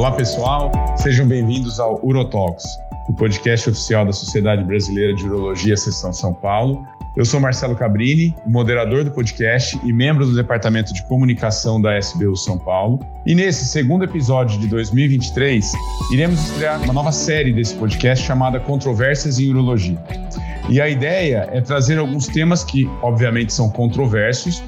[0.00, 0.72] Olá, pessoal.
[0.96, 2.64] Sejam bem-vindos ao Urotalks,
[3.06, 6.86] o podcast oficial da Sociedade Brasileira de Urologia, Seção São Paulo.
[7.18, 12.34] Eu sou Marcelo Cabrini, moderador do podcast e membro do Departamento de Comunicação da SBU
[12.34, 12.98] São Paulo.
[13.26, 15.70] E nesse segundo episódio de 2023,
[16.10, 20.02] iremos estrear uma nova série desse podcast chamada Controvérsias em Urologia.
[20.70, 24.62] E a ideia é trazer alguns temas que, obviamente, são controversos,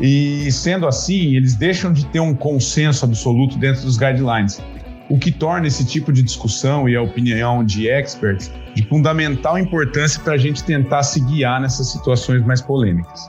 [0.00, 4.60] e sendo assim, eles deixam de ter um consenso absoluto dentro dos guidelines,
[5.08, 10.20] o que torna esse tipo de discussão e a opinião de experts de fundamental importância
[10.22, 13.28] para a gente tentar se guiar nessas situações mais polêmicas.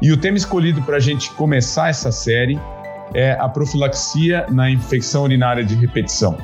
[0.00, 2.58] E o tema escolhido para a gente começar essa série
[3.14, 6.36] é a profilaxia na infecção urinária de repetição.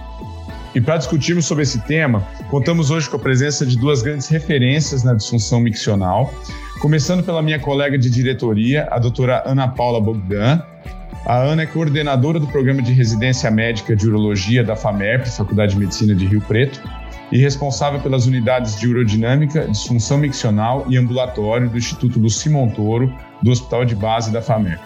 [0.75, 5.03] E para discutirmos sobre esse tema, contamos hoje com a presença de duas grandes referências
[5.03, 6.33] na disfunção miccional,
[6.81, 10.63] começando pela minha colega de diretoria, a doutora Ana Paula Bogdan.
[11.29, 15.79] A Ana é coordenadora do programa de residência médica de urologia da FAMERP, Faculdade de
[15.79, 16.81] Medicina de Rio Preto,
[17.31, 23.51] e responsável pelas unidades de urodinâmica, disfunção miccional e ambulatório do Instituto Luci Montoro, do
[23.51, 24.81] Hospital de Base da FAMERP.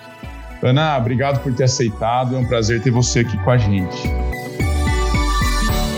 [0.60, 4.02] Ana, obrigado por ter aceitado, é um prazer ter você aqui com a gente.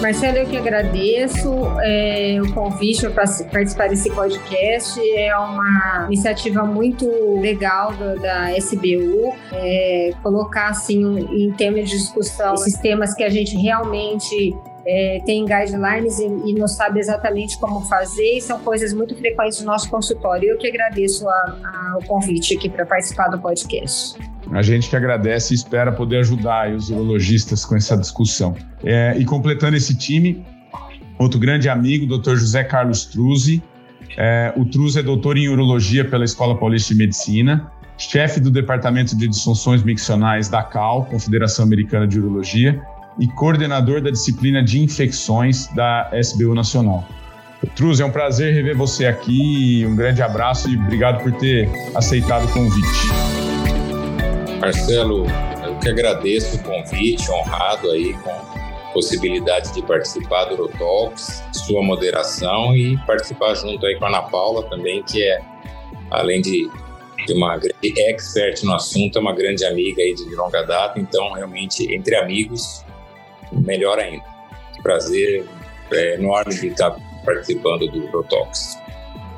[0.05, 1.51] Marcelo, eu que agradeço
[1.83, 5.01] é, o convite para participar desse podcast.
[5.17, 7.07] É uma iniciativa muito
[7.41, 11.01] legal do, da SBU, é, colocar assim
[11.33, 14.55] em termos de discussão esses temas que a gente realmente
[14.87, 19.61] é, tem guidelines e, e, não sabe exatamente como fazer, e são coisas muito frequentes
[19.61, 20.51] no nosso consultório.
[20.51, 24.19] Eu que agradeço a, a, o convite aqui para participar do podcast.
[24.53, 28.55] A gente que agradece e espera poder ajudar os urologistas com essa discussão.
[28.85, 30.45] É, e completando esse time,
[31.19, 32.37] outro grande amigo, Dr.
[32.37, 33.63] José Carlos Truzzi.
[34.19, 39.17] É, o Truzzi é doutor em urologia pela Escola Paulista de Medicina, chefe do Departamento
[39.17, 42.81] de Disfunções Miccionais da CAL, Confederação Americana de Urologia,
[43.19, 47.07] e coordenador da disciplina de infecções da SBU Nacional.
[47.75, 52.45] Truz, é um prazer rever você aqui, um grande abraço e obrigado por ter aceitado
[52.45, 53.09] o convite.
[54.61, 55.27] Marcelo,
[55.65, 61.83] eu que agradeço o convite, honrado aí com a possibilidade de participar do Urotalks, sua
[61.83, 65.41] moderação e participar junto aí com a Ana Paula também, que é,
[66.11, 66.71] além de,
[67.27, 71.33] de uma grande expert no assunto, é uma grande amiga aí de longa data, então
[71.33, 72.84] realmente entre amigos
[73.53, 74.25] melhor ainda.
[74.83, 75.45] Prazer
[75.93, 78.77] é, enorme de estar participando do Protox.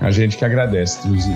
[0.01, 1.33] A gente que agradece, Truzi.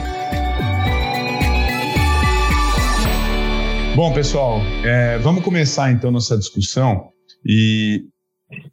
[3.96, 7.10] Bom, pessoal, é, vamos começar então nossa discussão
[7.44, 8.04] e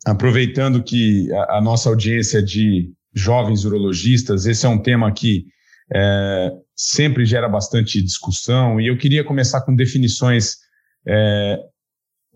[0.05, 5.45] aproveitando que a, a, nossa audiência de jovens urologistas, esse é um tema que
[5.93, 10.57] é, sempre gera bastante discussão e eu queria começar com definições
[11.07, 11.57] é,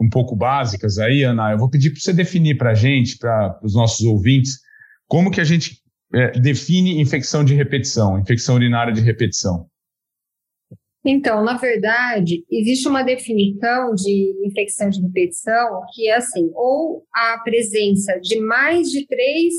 [0.01, 3.59] um pouco básicas aí, Ana, eu vou pedir para você definir para a gente, para
[3.61, 4.59] os nossos ouvintes,
[5.07, 5.79] como que a gente
[6.13, 9.67] é, define infecção de repetição, infecção urinária de repetição.
[11.05, 17.39] Então, na verdade, existe uma definição de infecção de repetição que é assim, ou a
[17.43, 19.53] presença de mais de três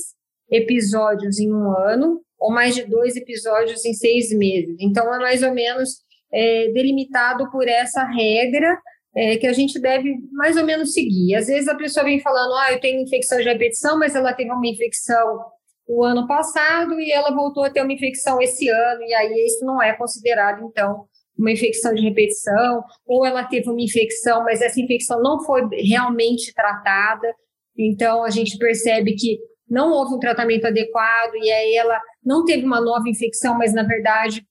[0.51, 4.77] episódios em um ano, ou mais de dois episódios em seis meses.
[4.81, 6.03] Então, é mais ou menos
[6.33, 8.81] é, delimitado por essa regra
[9.15, 11.35] é, que a gente deve mais ou menos seguir.
[11.35, 14.51] Às vezes a pessoa vem falando, ah, eu tenho infecção de repetição, mas ela teve
[14.51, 15.41] uma infecção
[15.87, 19.65] o ano passado e ela voltou a ter uma infecção esse ano, e aí isso
[19.65, 21.05] não é considerado, então,
[21.37, 26.53] uma infecção de repetição, ou ela teve uma infecção, mas essa infecção não foi realmente
[26.55, 27.35] tratada,
[27.77, 32.65] então a gente percebe que não houve um tratamento adequado, e aí ela não teve
[32.65, 34.47] uma nova infecção, mas na verdade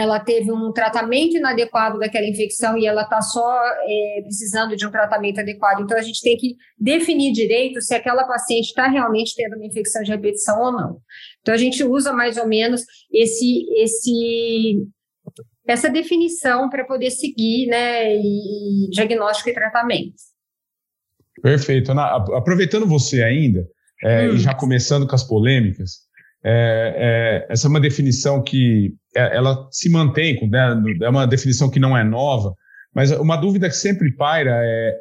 [0.00, 4.90] ela teve um tratamento inadequado daquela infecção e ela está só é, precisando de um
[4.90, 5.80] tratamento adequado.
[5.80, 10.02] Então, a gente tem que definir direito se aquela paciente está realmente tendo uma infecção
[10.02, 11.00] de repetição ou não.
[11.40, 12.82] Então, a gente usa mais ou menos
[13.12, 14.86] esse, esse,
[15.66, 20.14] essa definição para poder seguir né, e, diagnóstico e tratamento.
[21.42, 21.92] Perfeito.
[21.92, 23.66] Ana, aproveitando você ainda,
[24.04, 24.34] é, hum.
[24.34, 26.07] e já começando com as polêmicas,
[26.44, 31.70] é, é, essa é uma definição que é, ela se mantém, né, é uma definição
[31.70, 32.54] que não é nova,
[32.94, 34.94] mas uma dúvida que sempre paira é,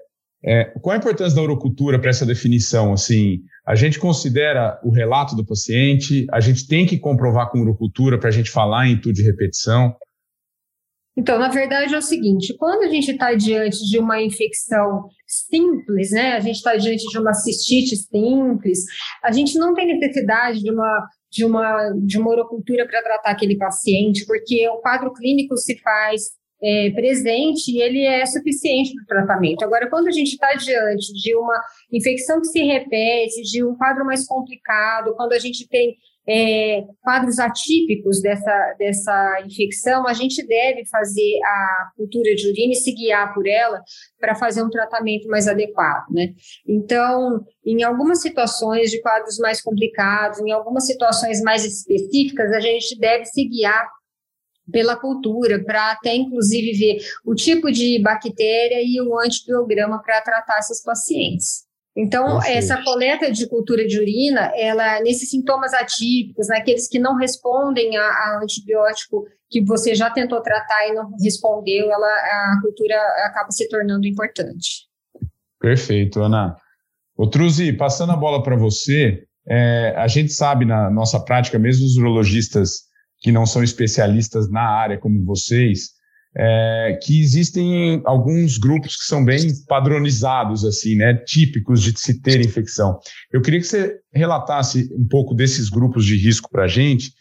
[0.45, 2.94] é qual a importância da urocultura para essa definição?
[2.94, 8.19] Assim, a gente considera o relato do paciente, a gente tem que comprovar com urocultura
[8.19, 9.95] para a gente falar em tudo de repetição.
[11.18, 16.12] Então, na verdade é o seguinte, quando a gente está diante de uma infecção simples,
[16.12, 18.80] né, a gente está diante de uma cistite simples,
[19.24, 23.57] a gente não tem necessidade de uma de uma, de uma orocultura para tratar aquele
[23.57, 29.07] paciente, porque o quadro clínico se faz é, presente e ele é suficiente para o
[29.07, 29.63] tratamento.
[29.63, 34.06] Agora, quando a gente está diante de uma infecção que se repete, de um quadro
[34.06, 35.95] mais complicado, quando a gente tem
[36.27, 42.75] é, quadros atípicos dessa, dessa infecção, a gente deve fazer a cultura de urina e
[42.75, 43.81] se guiar por ela
[44.19, 46.33] para fazer um tratamento mais adequado, né?
[46.68, 53.00] Então, em algumas situações de quadros mais complicados, em algumas situações mais específicas, a gente
[53.00, 53.88] deve se guiar
[54.69, 60.59] pela cultura, para até inclusive ver o tipo de bactéria e o antibiograma para tratar
[60.59, 61.67] esses pacientes.
[61.97, 67.97] Então, essa coleta de cultura de urina, ela nesses sintomas atípicos, naqueles que não respondem
[67.97, 72.95] a, a, antibiótico que você já tentou tratar e não respondeu, ela, a cultura
[73.25, 74.85] acaba se tornando importante.
[75.59, 76.55] Perfeito, Ana.
[77.17, 81.83] O Truzi, passando a bola para você, é, a gente sabe na nossa prática, mesmo
[81.83, 82.81] os urologistas
[83.21, 85.96] que não são especialistas na área como vocês,
[86.39, 92.39] é, que existem alguns grupos que são bem padronizados, assim, né, típicos de se ter
[92.42, 93.00] infecção.
[93.31, 97.12] Eu queria que você relatasse um pouco desses grupos de risco para a gente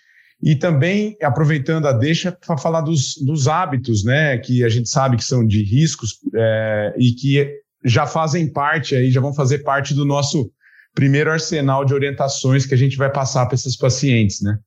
[0.42, 5.16] e também, aproveitando a deixa, para falar dos, dos, hábitos, né, que a gente sabe
[5.16, 7.50] que são de riscos é, e que
[7.82, 10.50] já fazem parte aí, já vão fazer parte do nosso
[10.94, 14.58] primeiro arsenal de orientações que a gente vai passar para esses pacientes, né?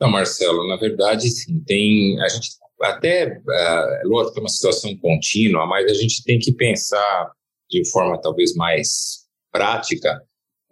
[0.00, 2.48] Não, Marcelo, na verdade, sim, tem, a gente
[2.82, 7.32] até, uh, lógico que é uma situação contínua, mas a gente tem que pensar
[7.70, 10.20] de forma talvez mais prática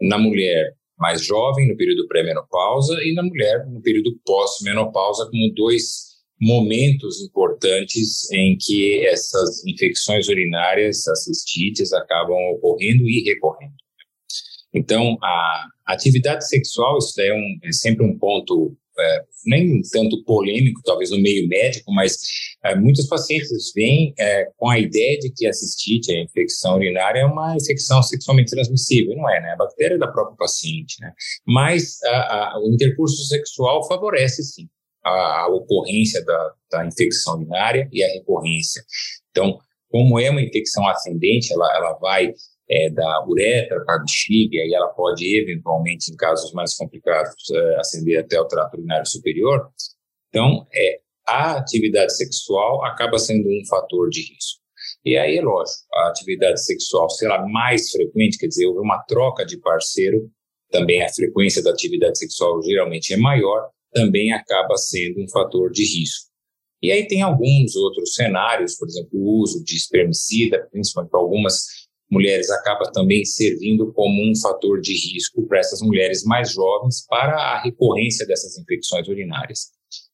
[0.00, 6.08] na mulher mais jovem, no período pré-menopausa, e na mulher no período pós-menopausa, como dois
[6.40, 13.74] momentos importantes em que essas infecções urinárias, as cistites, acabam ocorrendo e recorrendo.
[14.74, 20.80] Então, a atividade sexual, isso é, um, é sempre um ponto é, nem tanto polêmico,
[20.84, 22.18] talvez no meio médico, mas
[22.64, 27.20] é, muitos pacientes vêm é, com a ideia de que a cistite, a infecção urinária,
[27.20, 29.16] é uma infecção sexualmente transmissível.
[29.16, 29.52] Não é, né?
[29.52, 31.12] A bactéria é da própria paciente, né?
[31.46, 34.68] Mas a, a, o intercurso sexual favorece, sim,
[35.04, 38.82] a, a ocorrência da, da infecção urinária e a recorrência.
[39.30, 39.58] Então,
[39.90, 42.32] como é uma infecção ascendente, ela, ela vai
[42.70, 48.20] é, da uretra para bexiga, e ela pode, eventualmente, em casos mais complicados, é, ascender
[48.20, 49.70] até o trato urinário superior.
[50.28, 54.60] Então, é, a atividade sexual acaba sendo um fator de risco.
[55.04, 59.44] E aí, é lógico, a atividade sexual será mais frequente, quer dizer, houve uma troca
[59.44, 60.30] de parceiro,
[60.70, 65.82] também a frequência da atividade sexual geralmente é maior, também acaba sendo um fator de
[65.82, 66.28] risco.
[66.82, 71.87] E aí tem alguns outros cenários, por exemplo, o uso de espermicida, principalmente para algumas
[72.10, 77.36] mulheres acaba também servindo como um fator de risco para essas mulheres mais jovens para
[77.36, 79.70] a recorrência dessas infecções urinárias.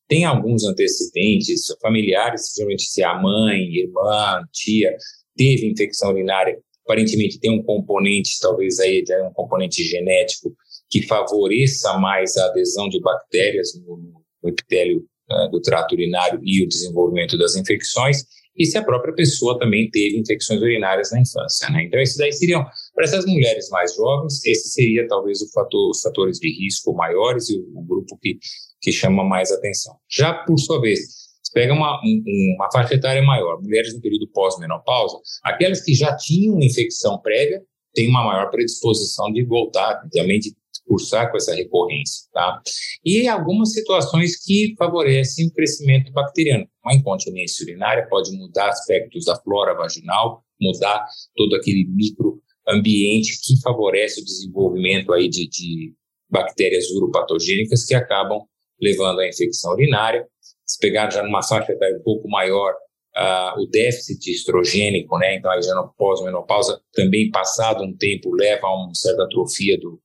[0.09, 4.95] Tem alguns antecedentes familiares, geralmente se a mãe, irmã, tia
[5.37, 10.55] teve infecção urinária, aparentemente tem um componente, talvez aí um componente genético
[10.91, 13.97] que favoreça mais a adesão de bactérias no,
[14.43, 18.25] no epitélio uh, do trato urinário e o desenvolvimento das infecções
[18.57, 21.69] e se a própria pessoa também teve infecções urinárias na infância.
[21.71, 21.85] Né?
[21.85, 22.65] Então, esses daí seriam,
[22.95, 27.59] para essas mulheres mais jovens, esse seria talvez fator, os fatores de risco maiores e
[27.59, 28.39] o, o grupo que,
[28.81, 29.97] que chama mais atenção.
[30.09, 31.01] Já por sua vez,
[31.43, 36.17] se pega uma, um, uma faixa etária maior, mulheres no período pós-menopausa, aquelas que já
[36.17, 37.63] tinham infecção prévia
[37.95, 40.53] têm uma maior predisposição de voltar, também de
[40.87, 42.61] cursar com essa recorrência, tá?
[43.05, 46.67] E algumas situações que favorecem o crescimento bacteriano.
[46.85, 54.21] Uma incontinência urinária pode mudar aspectos da flora vaginal, mudar todo aquele microambiente que favorece
[54.21, 55.95] o desenvolvimento aí de, de
[56.31, 58.43] bactérias uropatogênicas que acabam
[58.81, 60.27] levando à infecção urinária.
[60.67, 62.75] Se pegar já numa faixa etária um pouco maior,
[63.17, 65.37] Uh, o déficit estrogênico, né?
[65.37, 70.03] Então, aí já no pós-menopausa, também passado um tempo, leva a uma certa atrofia do,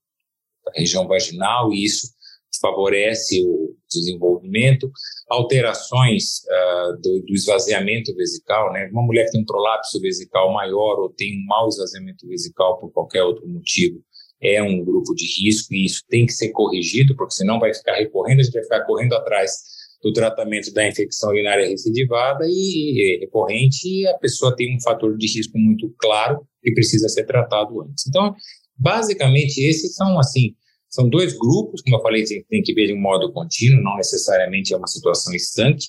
[0.75, 2.07] região vaginal e isso
[2.61, 4.91] favorece o desenvolvimento,
[5.29, 8.89] alterações uh, do, do, esvaziamento vesical, né?
[8.91, 12.91] Uma mulher que tem um prolapso vesical maior ou tem um mau esvaziamento vesical por
[12.91, 14.03] qualquer outro motivo
[14.41, 17.95] é um grupo de risco e isso tem que ser corrigido, porque senão vai ficar
[17.95, 19.51] recorrendo, a gente vai ficar correndo atrás
[20.01, 25.27] do tratamento da infecção urinária recidivada e, recorrente e a pessoa tem um fator de
[25.27, 28.07] risco muito claro que precisa ser tratado antes.
[28.07, 28.33] Então,
[28.77, 30.55] basicamente, esses são, assim,
[30.89, 34.73] são dois grupos, como eu falei, tem que ver de um modo contínuo, não necessariamente
[34.73, 35.85] é uma situação estanque,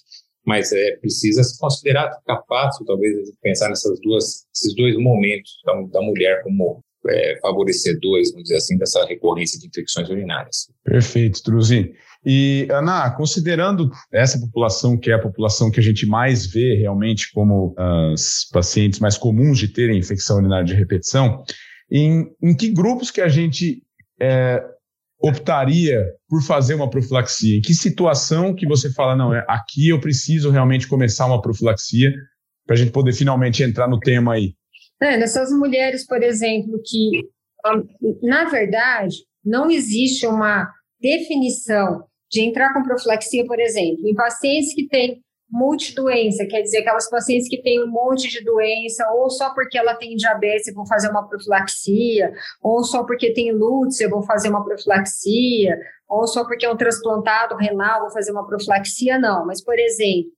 [0.47, 2.11] mas é precisa se considerar,
[2.49, 8.45] fácil, talvez, pensar nessas duas, esses dois momentos da, da mulher como é, favorecedores, vamos
[8.45, 10.67] dizer assim, dessa recorrência de infecções urinárias.
[10.85, 11.93] Perfeito, Truzi.
[12.25, 17.33] E, Ana, considerando essa população, que é a população que a gente mais vê realmente
[17.33, 17.75] como
[18.13, 21.43] as pacientes mais comuns de terem infecção urinária de repetição,
[21.91, 23.83] em, em que grupos que a gente
[24.21, 24.63] é,
[25.23, 27.59] optaria por fazer uma profilaxia?
[27.59, 32.13] Em que situação que você fala, não, é, aqui eu preciso realmente começar uma profilaxia
[32.67, 34.55] para a gente poder finalmente entrar no tema aí?
[35.03, 37.11] É, nessas mulheres, por exemplo, que,
[38.23, 44.87] na verdade, não existe uma definição de entrar com profilaxia, por exemplo, em pacientes que
[44.87, 49.77] têm multidoença, quer dizer, aquelas pacientes que têm um monte de doença, ou só porque
[49.77, 54.23] ela tem diabetes eu vou fazer uma profilaxia, ou só porque tem lútis eu vou
[54.23, 55.77] fazer uma profilaxia,
[56.09, 59.47] ou só porque é um transplantado renal vou fazer uma profilaxia, não.
[59.47, 60.31] Mas, por exemplo,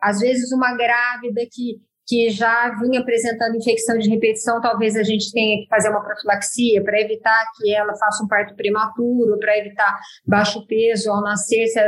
[0.00, 5.32] às vezes uma grávida que, que já vinha apresentando infecção de repetição, talvez a gente
[5.32, 9.98] tenha que fazer uma profilaxia para evitar que ela faça um parto prematuro, para evitar
[10.26, 11.78] baixo peso ao nascer, se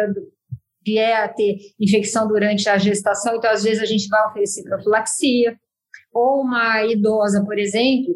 [0.84, 5.56] vier a ter infecção durante a gestação, então às vezes a gente vai oferecer profilaxia.
[6.12, 8.14] Ou uma idosa, por exemplo,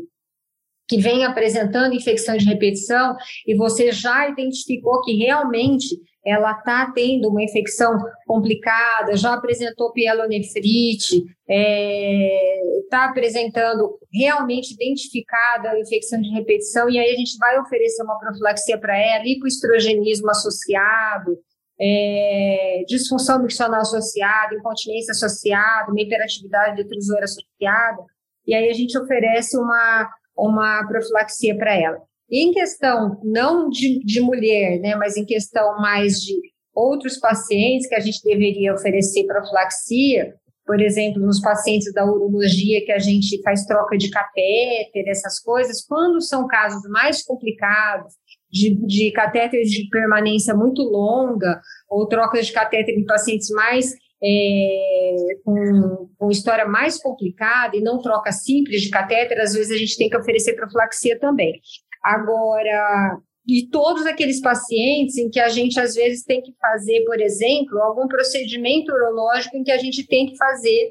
[0.89, 7.29] que vem apresentando infecção de repetição e você já identificou que realmente ela está tendo
[7.29, 7.97] uma infecção
[8.27, 16.99] complicada, já apresentou pielonefrite, está é, tá apresentando realmente identificada a infecção de repetição, e
[16.99, 21.39] aí a gente vai oferecer uma profilaxia para ela, hipoestrogenismo associado,
[21.81, 28.03] é, disfunção miccional associada, incontinência associada, uma hiperatividade detrusora associada,
[28.47, 31.99] e aí a gente oferece uma, uma profilaxia para ela.
[32.31, 36.35] Em questão não de, de mulher, né, mas em questão mais de
[36.75, 40.35] outros pacientes que a gente deveria oferecer profilaxia,
[40.67, 45.85] por exemplo, nos pacientes da urologia que a gente faz troca de catéter, essas coisas,
[45.87, 48.15] quando são casos mais complicados,
[48.51, 55.39] de, de catéteres de permanência muito longa, ou trocas de catéter em pacientes mais é,
[55.45, 59.97] com, com história mais complicada e não troca simples de catéter, às vezes a gente
[59.97, 61.61] tem que oferecer profilaxia também.
[62.03, 67.21] Agora, e todos aqueles pacientes em que a gente às vezes tem que fazer, por
[67.21, 70.91] exemplo, algum procedimento urológico em que a gente tem que fazer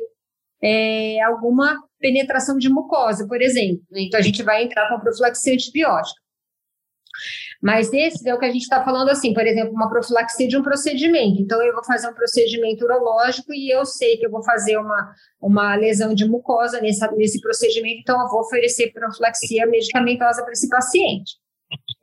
[0.62, 3.84] é, alguma penetração de mucosa, por exemplo.
[3.96, 6.25] Então a gente vai entrar com profilaxia antibiótica.
[7.65, 10.55] Mas esse é o que a gente está falando assim, por exemplo, uma profilaxia de
[10.55, 11.41] um procedimento.
[11.41, 15.12] Então, eu vou fazer um procedimento urológico e eu sei que eu vou fazer uma,
[15.41, 20.69] uma lesão de mucosa nessa, nesse procedimento, então eu vou oferecer profilaxia medicamentosa para esse
[20.69, 21.38] paciente.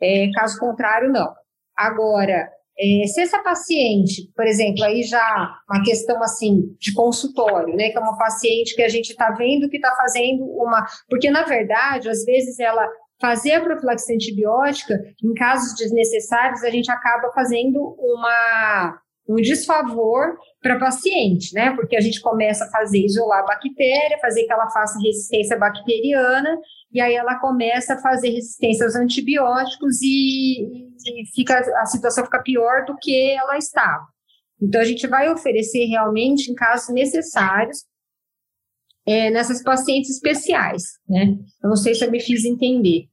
[0.03, 1.33] É, caso contrário, não.
[1.77, 7.91] Agora, é, se essa paciente, por exemplo, aí já uma questão assim de consultório, né,
[7.91, 11.45] que é uma paciente que a gente está vendo que está fazendo uma, porque na
[11.45, 12.85] verdade, às vezes ela
[13.23, 20.81] fazer a profilaxia antibiótica, em casos desnecessários, a gente acaba fazendo uma, um desfavor para
[20.81, 21.71] paciente, né?
[21.77, 26.59] Porque a gente começa a fazer isolar a bactéria, fazer que ela faça resistência bacteriana,
[26.91, 32.43] e aí ela começa a fazer resistência aos antibióticos e, e fica, a situação fica
[32.43, 34.05] pior do que ela estava.
[34.61, 37.85] Então, a gente vai oferecer realmente em casos necessários
[39.07, 41.37] é, nessas pacientes especiais, né?
[41.63, 43.12] Eu não sei se eu me fiz entender.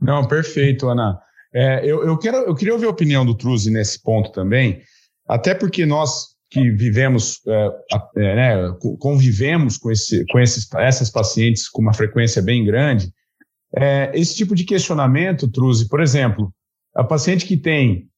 [0.00, 1.18] Não, perfeito, Ana.
[1.52, 4.80] É, eu, eu, quero, eu queria ouvir a opinião do Truzi nesse ponto também,
[5.26, 7.70] até porque nós que vivemos, é,
[8.16, 13.12] é, né, convivemos com, esse, com esses, essas pacientes com uma frequência bem grande,
[13.76, 16.52] é, esse tipo de questionamento, Truzi, por exemplo,
[16.94, 18.08] a paciente que tem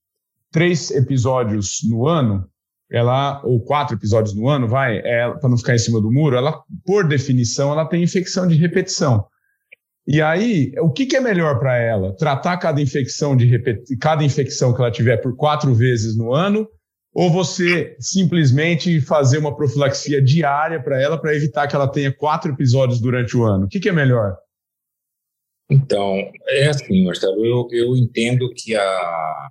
[0.52, 2.48] três episódios no ano,
[2.90, 6.36] ela ou quatro episódios no ano, vai, é, para não ficar em cima do muro,
[6.36, 9.26] ela, por definição, ela tem infecção de repetição.
[10.12, 12.12] E aí, o que, que é melhor para ela?
[12.16, 13.96] Tratar cada infecção de repet...
[14.00, 16.68] cada infecção que ela tiver por quatro vezes no ano,
[17.14, 22.50] ou você simplesmente fazer uma profilaxia diária para ela para evitar que ela tenha quatro
[22.50, 23.66] episódios durante o ano?
[23.66, 24.36] O que, que é melhor?
[25.70, 26.16] Então,
[26.48, 29.48] é assim, Marcelo, eu, eu entendo que a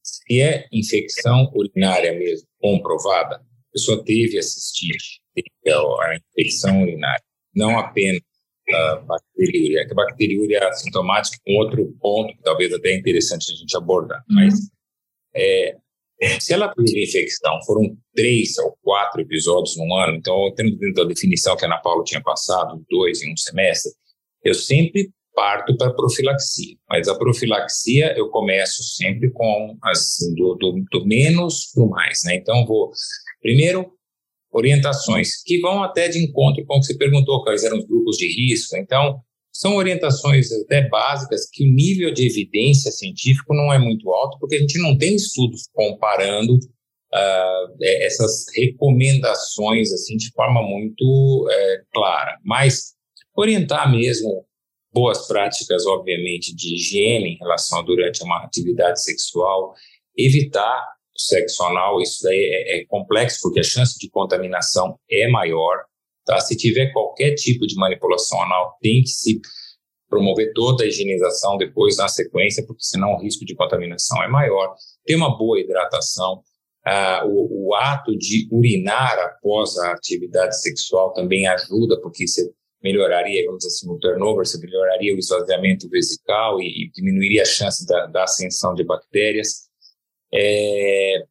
[0.00, 8.22] se é infecção urinária mesmo, comprovada, a pessoa teve assistite a infecção urinária, não apenas
[8.74, 9.86] a bacteriúria.
[9.90, 14.22] A bacteriúria é assintomática com outro ponto que talvez até é interessante a gente abordar.
[14.28, 14.36] Uhum.
[14.36, 14.54] Mas
[15.34, 15.76] é,
[16.40, 21.08] se ela teve infecção, foram três ou quatro episódios no ano, então, tendo dentro da
[21.08, 23.92] definição que a Ana Paula tinha passado, dois em um semestre,
[24.42, 26.76] eu sempre parto para profilaxia.
[26.88, 32.22] Mas a profilaxia eu começo sempre com assim, do, do, do menos para o mais.
[32.24, 32.36] Né?
[32.36, 32.90] Então, vou
[33.42, 33.92] primeiro
[34.56, 38.16] orientações que vão até de encontro com o que você perguntou, quais eram os grupos
[38.16, 38.76] de risco.
[38.76, 39.20] Então,
[39.52, 44.56] são orientações até básicas que o nível de evidência científico não é muito alto, porque
[44.56, 52.38] a gente não tem estudos comparando uh, essas recomendações assim de forma muito é, clara.
[52.44, 52.94] Mas
[53.34, 54.44] orientar mesmo
[54.92, 59.74] boas práticas, obviamente, de higiene em relação a durante uma atividade sexual,
[60.16, 65.84] evitar sexo anal, isso daí é, é complexo, porque a chance de contaminação é maior.
[66.24, 66.40] Tá?
[66.40, 69.40] Se tiver qualquer tipo de manipulação anal, tem que se
[70.08, 74.74] promover toda a higienização depois na sequência, porque senão o risco de contaminação é maior.
[75.04, 76.42] Ter uma boa hidratação,
[76.84, 82.48] ah, o, o, ato de urinar após a atividade sexual também ajuda, porque você
[82.82, 87.46] melhoraria, vamos dizer assim, o turnover, você melhoraria o esvaziamento vesical e, e diminuiria a
[87.46, 89.65] chance da, da ascensão de bactérias.
[90.32, 91.24] É,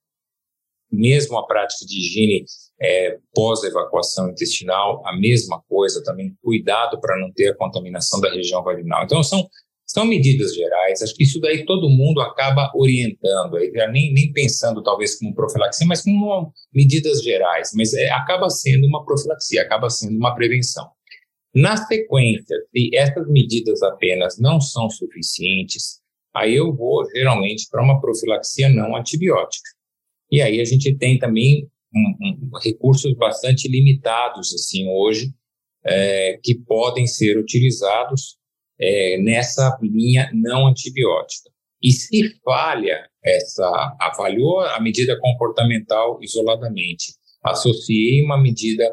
[0.92, 2.46] mesmo a prática de higiene
[2.82, 8.64] é, pós-evacuação intestinal, a mesma coisa também, cuidado para não ter a contaminação da região
[8.64, 9.04] vaginal.
[9.04, 9.48] Então, são,
[9.86, 13.58] são medidas gerais, acho que isso daí todo mundo acaba orientando,
[13.92, 19.06] nem, nem pensando talvez como profilaxia, mas como medidas gerais, mas é, acaba sendo uma
[19.06, 20.90] profilaxia, acaba sendo uma prevenção.
[21.54, 26.02] Na sequência, se essas medidas apenas não são suficientes,
[26.36, 29.70] aí eu vou geralmente para uma profilaxia não antibiótica.
[30.32, 35.34] E aí a gente tem também um, um, recursos bastante limitados assim hoje
[35.86, 38.38] é, que podem ser utilizados
[38.80, 41.50] é, nessa linha não antibiótica.
[41.82, 47.14] E se falha essa, avaliou a medida comportamental isoladamente,
[47.44, 48.92] associei uma medida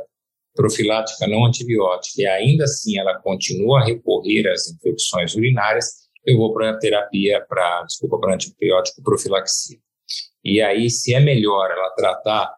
[0.54, 6.52] profilática não antibiótica e ainda assim ela continua a recorrer às infecções urinárias, eu vou
[6.52, 9.78] para terapia, para, desculpa, para antibiótico profilaxia.
[10.44, 12.54] E aí, se é melhor ela tratar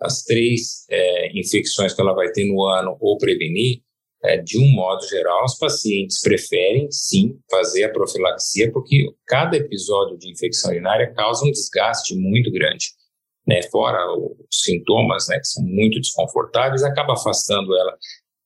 [0.00, 3.82] as três é, infecções que ela vai ter no ano ou prevenir,
[4.22, 10.18] é, de um modo geral, os pacientes preferem sim fazer a profilaxia, porque cada episódio
[10.18, 12.86] de infecção urinária causa um desgaste muito grande.
[13.46, 13.62] Né?
[13.62, 17.96] Fora os sintomas, né, que são muito desconfortáveis, acaba afastando ela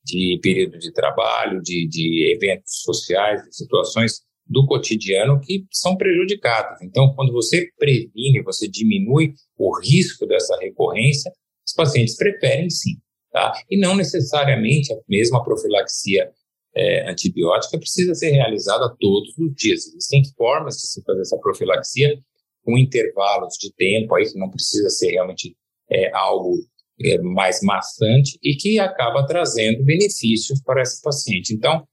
[0.04, 6.80] de período de trabalho, de, de eventos sociais, de situações do cotidiano que são prejudicadas.
[6.82, 11.32] Então, quando você previne, você diminui o risco dessa recorrência,
[11.66, 12.96] os pacientes preferem sim.
[13.30, 13.52] Tá?
[13.70, 16.30] E não necessariamente a mesma profilaxia
[16.74, 19.86] é, antibiótica precisa ser realizada todos os dias.
[19.86, 22.18] Existem formas de se fazer essa profilaxia
[22.64, 25.56] com intervalos de tempo, aí que não precisa ser realmente
[25.90, 26.58] é, algo
[27.00, 31.54] é, mais maçante e que acaba trazendo benefícios para esse paciente.
[31.54, 31.86] Então,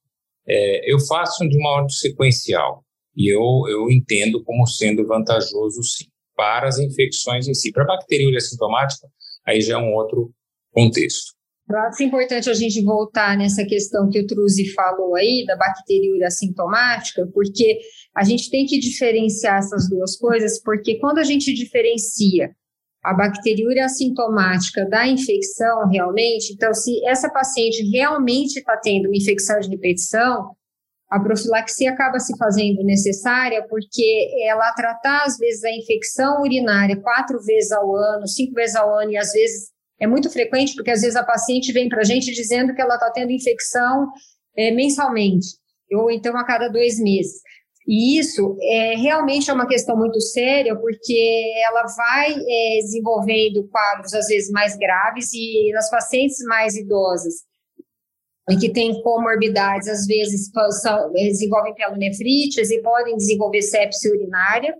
[0.49, 2.83] é, eu faço de uma ordem sequencial
[3.15, 7.71] e eu, eu entendo como sendo vantajoso, sim, para as infecções em si.
[7.71, 9.07] Para a bacteriúria sintomática,
[9.45, 10.31] aí já é um outro
[10.71, 11.33] contexto.
[11.69, 16.25] Eu acho importante a gente voltar nessa questão que o Truzi falou aí, da bacteriúria
[16.25, 17.79] assintomática, porque
[18.15, 22.55] a gente tem que diferenciar essas duas coisas, porque quando a gente diferencia
[23.03, 29.59] a bacteriúria assintomática da infecção realmente, então se essa paciente realmente está tendo uma infecção
[29.59, 30.51] de repetição,
[31.09, 37.39] a profilaxia acaba se fazendo necessária porque ela tratar às vezes a infecção urinária quatro
[37.43, 41.01] vezes ao ano, cinco vezes ao ano e às vezes é muito frequente porque às
[41.01, 44.07] vezes a paciente vem para a gente dizendo que ela está tendo infecção
[44.55, 45.47] é, mensalmente
[45.91, 47.41] ou então a cada dois meses.
[47.91, 54.13] E isso é, realmente é uma questão muito séria, porque ela vai é, desenvolvendo quadros,
[54.13, 57.33] às vezes, mais graves, e nas pacientes mais idosas,
[58.47, 60.51] e que têm comorbidades, às vezes
[60.83, 64.75] são, desenvolvem pielonefrites e podem desenvolver sepse urinária.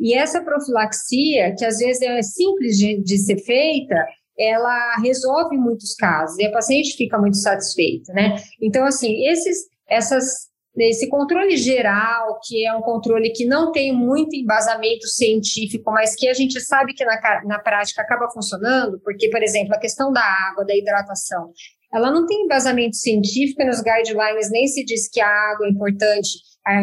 [0.00, 3.94] E essa profilaxia, que às vezes é simples de, de ser feita,
[4.36, 8.42] ela resolve muitos casos e a paciente fica muito satisfeita, né?
[8.60, 14.36] Então, assim, esses, essas esse controle geral, que é um controle que não tem muito
[14.36, 19.42] embasamento científico, mas que a gente sabe que na, na prática acaba funcionando, porque, por
[19.42, 21.52] exemplo, a questão da água, da hidratação,
[21.92, 26.28] ela não tem embasamento científico nos guidelines, nem se diz que a água é importante,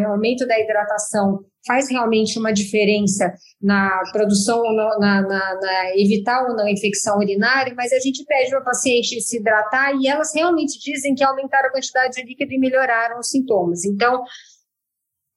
[0.05, 6.55] o aumento da hidratação faz realmente uma diferença na produção, na, na, na, evitar ou
[6.55, 10.79] não infecção urinária, mas a gente pede para o paciente se hidratar e elas realmente
[10.79, 13.83] dizem que aumentaram a quantidade de líquido e melhoraram os sintomas.
[13.83, 14.23] Então,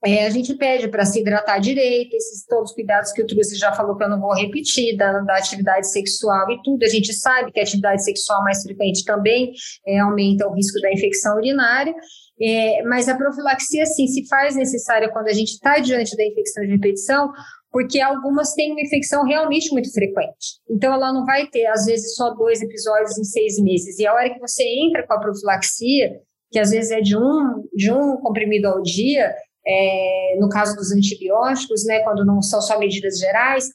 [0.05, 3.57] é, a gente pede para se hidratar direito, esses todos os cuidados que o Truce
[3.57, 6.85] já falou que eu não vou repetir, da, da, atividade sexual e tudo.
[6.85, 9.53] A gente sabe que a atividade sexual mais frequente também
[9.87, 11.95] é, aumenta o risco da infecção urinária.
[12.43, 16.65] É, mas a profilaxia, sim, se faz necessária quando a gente está diante da infecção
[16.65, 17.31] de repetição,
[17.71, 20.59] porque algumas têm uma infecção realmente muito frequente.
[20.71, 23.99] Então, ela não vai ter, às vezes, só dois episódios em seis meses.
[23.99, 26.11] E a hora que você entra com a profilaxia,
[26.51, 29.35] que às vezes é de um, de um comprimido ao dia,
[29.67, 33.67] é, no caso dos antibióticos, né, quando não são só medidas gerais,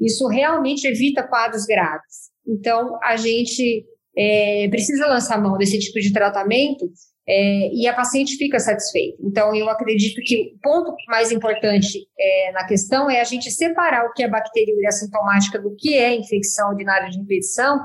[0.00, 2.30] isso realmente evita quadros graves.
[2.46, 3.84] Então, a gente
[4.16, 6.90] é, precisa lançar mão desse tipo de tratamento
[7.26, 9.16] é, e a paciente fica satisfeita.
[9.22, 14.06] Então, eu acredito que o ponto mais importante é, na questão é a gente separar
[14.06, 17.82] o que é bacteriúria assintomática do que é infecção urinária de repetição,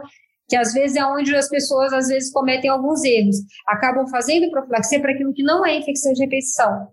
[0.48, 5.00] que às vezes é onde as pessoas às vezes cometem alguns erros, acabam fazendo profilaxia
[5.00, 6.88] para aquilo que não é infecção de repetição.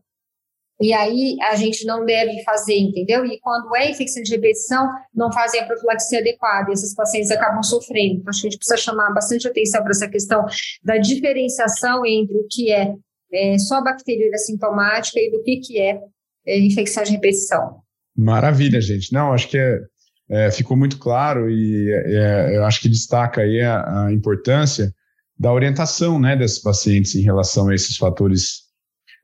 [0.81, 3.25] E aí a gente não deve fazer, entendeu?
[3.25, 7.62] E quando é infecção de repetição, não fazem a profilaxia adequada, e esses pacientes acabam
[7.62, 8.17] sofrendo.
[8.17, 10.45] Então, acho que a gente precisa chamar bastante atenção para essa questão
[10.85, 12.93] da diferenciação entre o que é,
[13.33, 15.99] é só bacteriúria sintomática e do que, que é,
[16.47, 17.81] é infecção de repetição.
[18.15, 19.12] Maravilha, gente.
[19.12, 19.81] Não, acho que é,
[20.29, 24.93] é, ficou muito claro e é, eu acho que destaca aí a, a importância
[25.39, 28.65] da orientação né, desses pacientes em relação a esses fatores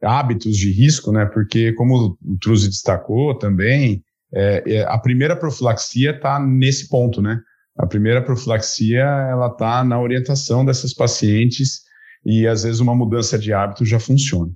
[0.03, 1.27] hábitos de risco, né?
[1.27, 4.03] Porque, como o Truzi destacou também,
[4.35, 7.41] é, é, a primeira profilaxia está nesse ponto, né?
[7.79, 11.81] A primeira profilaxia ela está na orientação dessas pacientes
[12.25, 14.51] e às vezes uma mudança de hábito já funciona.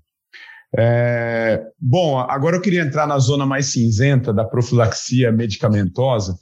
[0.76, 6.36] É, bom, agora eu queria entrar na zona mais cinzenta da profilaxia medicamentosa,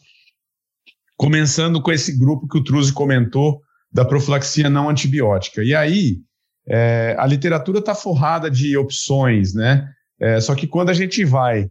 [1.17, 3.61] começando com esse grupo que o Truzi comentou
[3.93, 5.63] da profilaxia não antibiótica.
[5.63, 6.17] E aí,
[6.69, 9.89] é, a literatura está forrada de opções, né?
[10.21, 11.69] É, só que quando a gente vai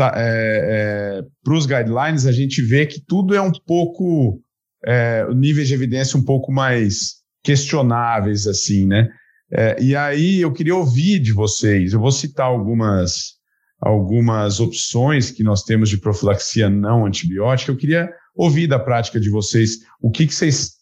[0.00, 4.40] é, é para os guidelines, a gente vê que tudo é um pouco
[4.84, 9.08] é, níveis de evidência um pouco mais questionáveis, assim, né?
[9.50, 11.92] É, e aí eu queria ouvir de vocês.
[11.92, 13.38] Eu vou citar algumas
[13.80, 17.70] algumas opções que nós temos de profilaxia não antibiótica.
[17.70, 20.77] Eu queria ouvir da prática de vocês o que, que vocês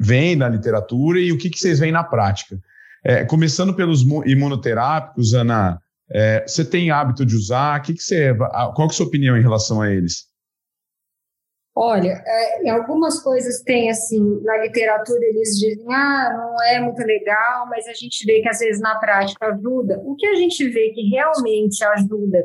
[0.00, 2.58] vem na literatura e o que, que vocês veem na prática.
[3.04, 7.80] É, começando pelos imunoterápicos, Ana, é, você tem hábito de usar?
[7.82, 10.26] Que que você, qual é a sua opinião em relação a eles?
[11.78, 17.68] Olha, é, algumas coisas tem assim, na literatura eles dizem, ah, não é muito legal,
[17.68, 20.00] mas a gente vê que às vezes na prática ajuda.
[20.02, 22.42] O que a gente vê que realmente ajuda,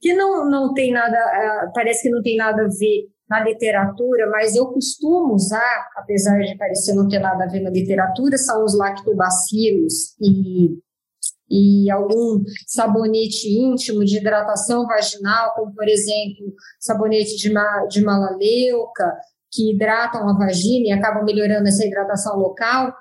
[0.00, 4.28] que não, não tem nada, é, parece que não tem nada a ver na literatura,
[4.30, 8.64] mas eu costumo usar, apesar de parecer não ter nada a ver na literatura, são
[8.64, 10.78] os lactobacilos e,
[11.50, 19.14] e algum sabonete íntimo de hidratação vaginal, como por exemplo, sabonete de, ma, de malaleuca,
[19.52, 22.94] que hidratam a vagina e acabam melhorando essa hidratação local.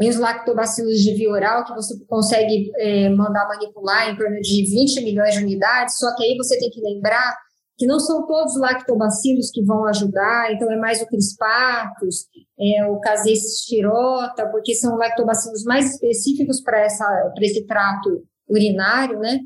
[0.00, 4.64] E os lactobacilos de via oral, que você consegue é, mandar manipular em torno de
[4.64, 7.36] 20 milhões de unidades, só que aí você tem que lembrar
[7.80, 12.26] que não são todos os lactobacilos que vão ajudar, então é mais o crispatus,
[12.60, 16.86] é o caseicistirota, porque são lactobacilos mais específicos para
[17.40, 19.40] esse trato urinário, né?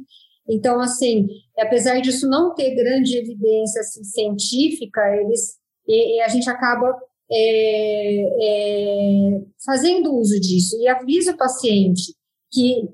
[0.49, 5.55] Então, assim, apesar disso não ter grande evidência assim, científica, eles,
[5.87, 6.93] e, e a gente acaba
[7.31, 12.13] é, é, fazendo uso disso e avisa o paciente
[12.51, 12.89] que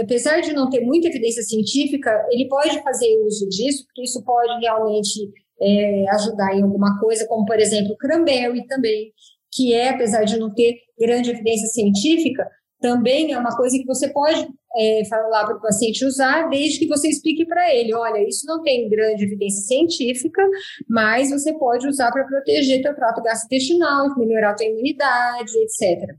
[0.00, 4.60] apesar de não ter muita evidência científica, ele pode fazer uso disso, porque isso pode
[4.60, 5.30] realmente
[5.60, 9.12] é, ajudar em alguma coisa, como, por exemplo, o cranberry também,
[9.52, 12.48] que é, apesar de não ter grande evidência científica,
[12.80, 16.88] também é uma coisa que você pode é, falar para o paciente usar, desde que
[16.88, 20.42] você explique para ele, olha, isso não tem grande evidência científica,
[20.88, 26.12] mas você pode usar para proteger teu trato gastrointestinal, melhorar a tua imunidade, etc.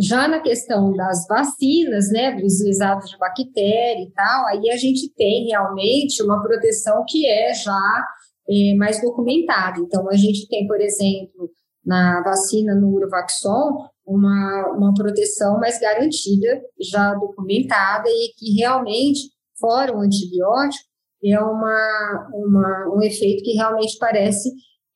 [0.00, 5.12] Já na questão das vacinas, né, dos lisados de bactéria e tal, aí a gente
[5.14, 8.04] tem realmente uma proteção que é já
[8.48, 9.80] é, mais documentada.
[9.80, 11.50] Então, a gente tem, por exemplo,
[11.84, 19.96] na vacina no Urovaxon, uma, uma proteção mais garantida, já documentada e que realmente, fora
[19.96, 20.84] o antibiótico,
[21.24, 24.50] é uma, uma, um efeito que realmente parece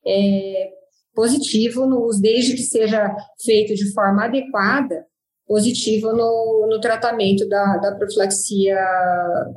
[0.05, 0.69] é,
[1.13, 5.05] positivo no uso, desde que seja feito de forma adequada,
[5.51, 8.79] positivo no, no tratamento da, da profilaxia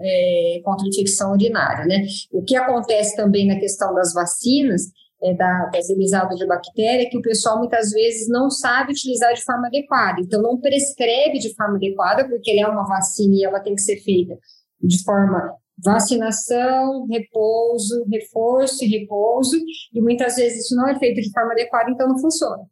[0.01, 2.05] é, contra infecção urinária, né?
[2.33, 4.83] O que acontece também na questão das vacinas,
[5.23, 9.45] é, da, das de bactéria, é que o pessoal muitas vezes não sabe utilizar de
[9.45, 13.61] forma adequada, então não prescreve de forma adequada, porque ela é uma vacina e ela
[13.61, 14.37] tem que ser feita
[14.83, 19.57] de forma vacinação, repouso, reforço e repouso,
[19.93, 22.63] e muitas vezes isso não é feito de forma adequada, então não funciona.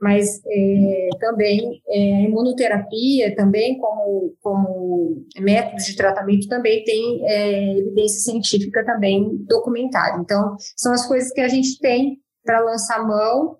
[0.00, 7.78] Mas é, também é, a imunoterapia, também como, como método de tratamento, também tem é,
[7.78, 10.18] evidência científica também documentada.
[10.18, 13.58] Então, são as coisas que a gente tem para lançar mão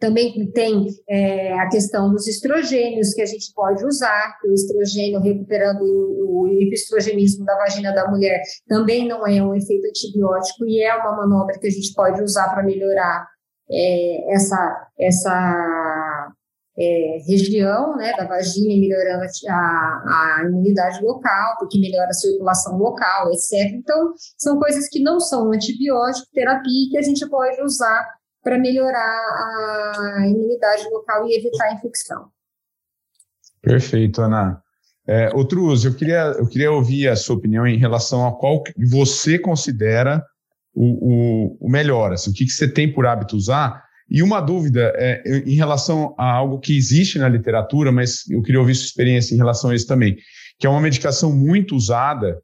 [0.00, 5.82] Também tem é, a questão dos estrogênios que a gente pode usar, o estrogênio recuperando
[5.82, 10.94] o, o epistrogenismo da vagina da mulher também não é um efeito antibiótico e é
[10.96, 13.28] uma manobra que a gente pode usar para melhorar
[13.70, 16.32] é, essa, essa
[16.78, 23.30] é, região né, da vagina, melhorando a, a, imunidade local, porque melhora a circulação local,
[23.30, 23.72] etc.
[23.74, 28.06] Então, são coisas que não são antibiótico, terapia, que a gente pode usar
[28.42, 29.20] para melhorar
[30.18, 32.28] a imunidade local e evitar a infecção.
[33.62, 34.62] Perfeito, Ana.
[35.06, 38.62] É, outro uso, eu queria, eu queria ouvir a sua opinião em relação a qual
[38.88, 40.24] você considera
[40.74, 43.82] o, o, o melhor, assim, o que, que você tem por hábito usar.
[44.08, 48.60] E uma dúvida é, em relação a algo que existe na literatura, mas eu queria
[48.60, 50.16] ouvir sua experiência em relação a isso também,
[50.58, 52.40] que é uma medicação muito usada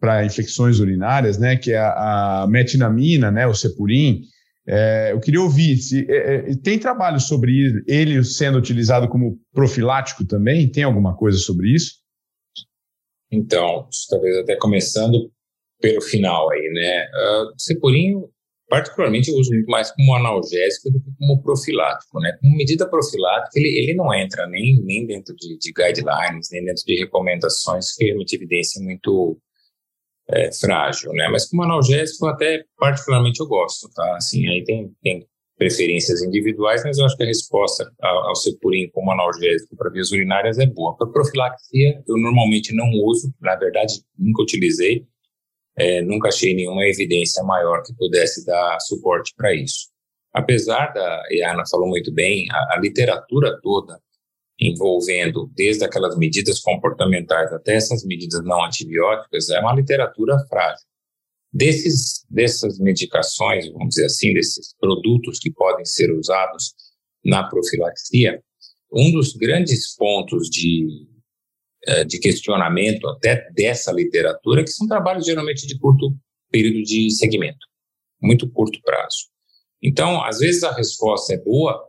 [0.00, 4.22] para infecções urinárias, né, que é a, a metinamina, né, o cepurim,
[4.66, 10.24] é, eu queria ouvir se é, é, tem trabalho sobre ele sendo utilizado como profilático
[10.24, 10.70] também?
[10.70, 12.00] Tem alguma coisa sobre isso?
[13.30, 15.30] Então, talvez até começando
[15.80, 17.06] pelo final aí, né?
[17.06, 18.28] Uh, cepurinho,
[18.68, 22.36] particularmente, eu uso muito mais como analgésico do que como profilático, né?
[22.40, 26.84] Como medida profilática, ele, ele não entra nem, nem dentro de, de guidelines, nem dentro
[26.86, 29.36] de recomendações, que realmente evidência muito
[30.32, 31.28] é, frágil, né?
[31.28, 34.16] Mas como analgésico, até particularmente eu gosto, tá?
[34.16, 35.26] Assim, aí tem, tem
[35.58, 40.10] preferências individuais, mas eu acho que a resposta ao, ao Cepurim como analgésico para vias
[40.10, 40.96] urinárias é boa.
[40.96, 45.06] Para profilaxia, eu normalmente não uso, na verdade, nunca utilizei,
[45.76, 49.90] é, nunca achei nenhuma evidência maior que pudesse dar suporte para isso.
[50.32, 54.00] Apesar da, e a Ana falou muito bem, a, a literatura toda
[54.58, 60.86] envolvendo desde aquelas medidas comportamentais até essas medidas não antibióticas, é uma literatura frágil.
[61.52, 66.74] Desses, dessas medicações, vamos dizer assim, desses produtos que podem ser usados
[67.24, 68.42] na profilaxia,
[68.92, 71.06] um dos grandes pontos de,
[71.86, 76.16] eh, de questionamento até dessa literatura, que são trabalhos geralmente de curto
[76.50, 77.66] período de segmento,
[78.20, 79.32] muito curto prazo.
[79.82, 81.82] Então, às vezes a resposta é boa,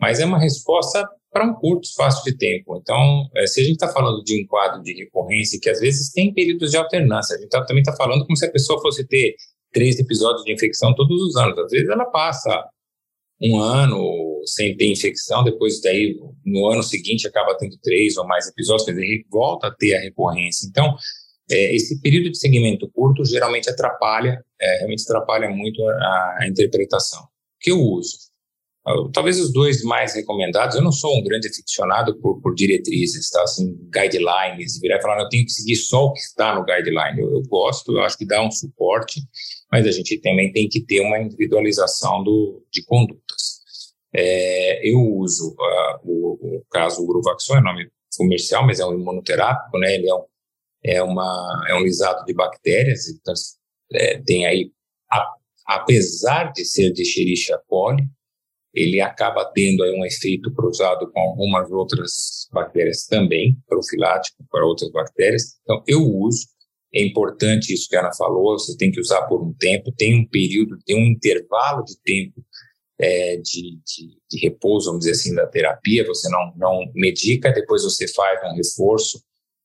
[0.00, 2.78] mas é uma resposta para um curto espaço de tempo.
[2.80, 6.10] Então, é, se a gente está falando de um quadro de recorrência que às vezes
[6.10, 9.06] tem períodos de alternância, a gente tá, também está falando como se a pessoa fosse
[9.06, 9.34] ter
[9.70, 11.58] três episódios de infecção todos os anos.
[11.58, 12.66] Às vezes ela passa
[13.42, 18.48] um ano sem ter infecção, depois daí no ano seguinte acaba tendo três ou mais
[18.48, 20.66] episódios, quer dizer, volta a ter a recorrência.
[20.66, 20.96] Então,
[21.50, 27.24] é, esse período de segmento curto geralmente atrapalha, é, realmente atrapalha muito a, a interpretação.
[27.24, 27.28] O
[27.60, 28.25] que eu uso?
[29.12, 30.76] Talvez os dois mais recomendados.
[30.76, 33.42] Eu não sou um grande aficionado por, por diretrizes, tá?
[33.42, 37.20] Assim, guidelines, virar e falar, eu tenho que seguir só o que está no guideline.
[37.20, 39.20] Eu, eu, gosto, eu acho que dá um suporte,
[39.72, 43.56] mas a gente também tem que ter uma individualização do, de condutas.
[44.14, 48.94] É, eu uso uh, o, o, caso do Gruvaxon, é nome comercial, mas é um
[48.94, 49.96] imunoterápico, né?
[49.96, 50.24] Ele é um,
[50.84, 53.34] é uma, é um lisado de bactérias, então
[53.92, 54.70] é, tem aí,
[55.10, 55.34] a,
[55.66, 58.04] apesar de ser de Escherichia coli,
[58.76, 64.90] ele acaba tendo aí um efeito cruzado com algumas outras bactérias também, profilático para outras
[64.92, 65.58] bactérias.
[65.62, 66.46] Então, eu uso.
[66.94, 70.14] É importante isso que a Ana falou, você tem que usar por um tempo, tem
[70.14, 72.42] um período, tem um intervalo de tempo
[72.98, 77.82] é, de, de, de, repouso, vamos dizer assim, da terapia, você não, não medica, depois
[77.82, 79.20] você faz um reforço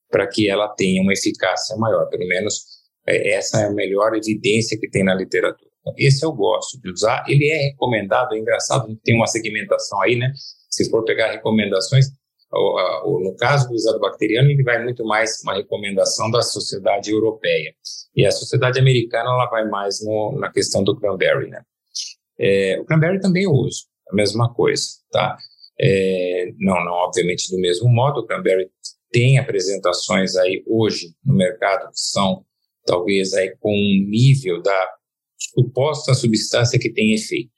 [0.10, 2.66] para que ela tenha uma eficácia maior, pelo menos
[3.08, 5.71] é, essa é a melhor evidência que tem na literatura.
[5.98, 7.26] Esse eu gosto de usar.
[7.28, 10.32] Ele é recomendado, é engraçado, tem uma segmentação aí, né?
[10.70, 12.08] Se for pegar recomendações,
[12.52, 17.74] no caso do usado bacteriano, ele vai muito mais uma recomendação da sociedade europeia.
[18.16, 21.62] E a sociedade americana, ela vai mais no, na questão do cranberry, né?
[22.40, 25.38] É, o cranberry também eu uso, a mesma coisa, tá?
[25.80, 28.70] É, não, não, obviamente do mesmo modo, o cranberry
[29.12, 32.46] tem apresentações aí hoje no mercado que são
[32.86, 34.90] talvez aí com um nível da
[35.50, 37.52] suposta substância que tem efeito,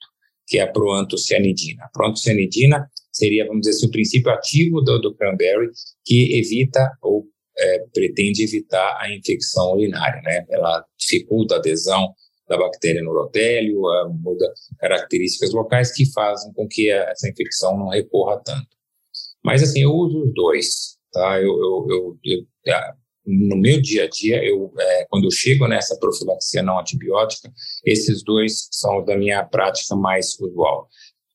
[0.46, 1.84] que é a proantocianidina.
[1.84, 5.68] A proantocianidina seria, vamos dizer assim, o princípio ativo do, do cranberry
[6.04, 10.44] que evita ou é, pretende evitar a infecção urinária, né?
[10.50, 12.12] Ela dificulta a adesão
[12.48, 13.80] da bactéria no urotélio,
[14.20, 18.68] muda características locais que fazem com que a, essa infecção não recorra tanto.
[19.42, 21.40] Mas assim, eu uso os dois, tá?
[21.40, 22.46] Eu, eu, eu, eu
[23.26, 27.50] no meu dia a dia, eu, é, quando eu chego nessa profilaxia não antibiótica,
[27.84, 30.88] esses dois são da minha prática mais usual.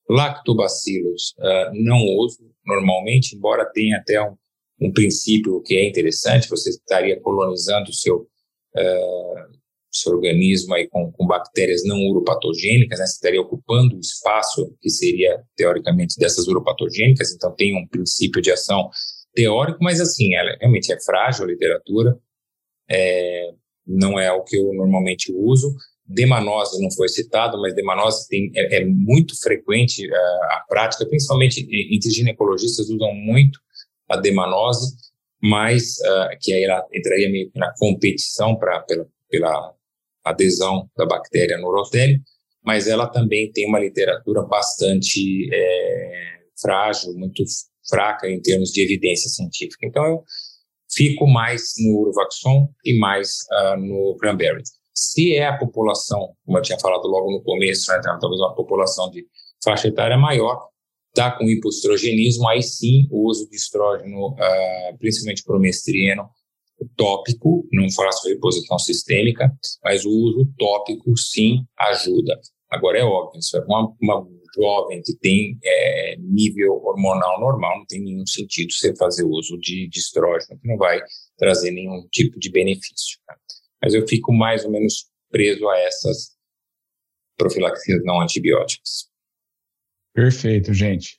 [0.07, 4.35] Lactobacilos uh, não uso normalmente, embora tenha até um,
[4.81, 9.59] um, princípio que é interessante, você estaria colonizando o seu, uh,
[9.91, 14.89] esse organismo aí com, com bactérias não uropatogênicas, né, você estaria ocupando o espaço que
[14.89, 18.89] seria, teoricamente, dessas uropatogênicas, então tem um princípio de ação
[19.33, 22.17] teórico, mas assim, ela realmente é frágil a literatura,
[22.89, 23.51] é,
[23.85, 25.75] não é o que eu normalmente uso.
[26.05, 31.05] Demanose não foi citado, mas demanose tem, é, é muito frequente a, é, a prática,
[31.05, 33.59] principalmente entre ginecologistas usam muito
[34.09, 34.95] a demanose,
[35.41, 39.73] mas uh, que aí ela entraria meio na competição para pela, pela
[40.25, 42.19] adesão da bactéria no urotélio,
[42.63, 47.43] mas ela também tem uma literatura bastante é, frágil, muito
[47.89, 49.85] fraca em termos de evidência científica.
[49.85, 50.23] Então, eu
[50.91, 54.63] fico mais no Urovaxon e mais uh, no Cranberry.
[54.93, 59.09] Se é a população, como eu tinha falado logo no começo, né, talvez uma população
[59.09, 59.25] de
[59.63, 60.67] faixa etária maior,
[61.09, 66.29] está com hipostrogenismo, aí sim o uso de estrógeno, uh, principalmente promestrieno,
[66.95, 69.51] tópico, não faço reposição sistêmica,
[69.83, 72.39] mas o uso tópico sim ajuda.
[72.69, 77.85] Agora é óbvio, se é uma, uma jovem que tem é, nível hormonal normal, não
[77.85, 81.01] tem nenhum sentido você fazer uso de, de estrógeno, que não vai
[81.37, 83.19] trazer nenhum tipo de benefício.
[83.27, 83.35] Né?
[83.81, 86.37] Mas eu fico mais ou menos preso a essas
[87.37, 89.07] profilaxias não antibióticas.
[90.13, 91.17] Perfeito, gente.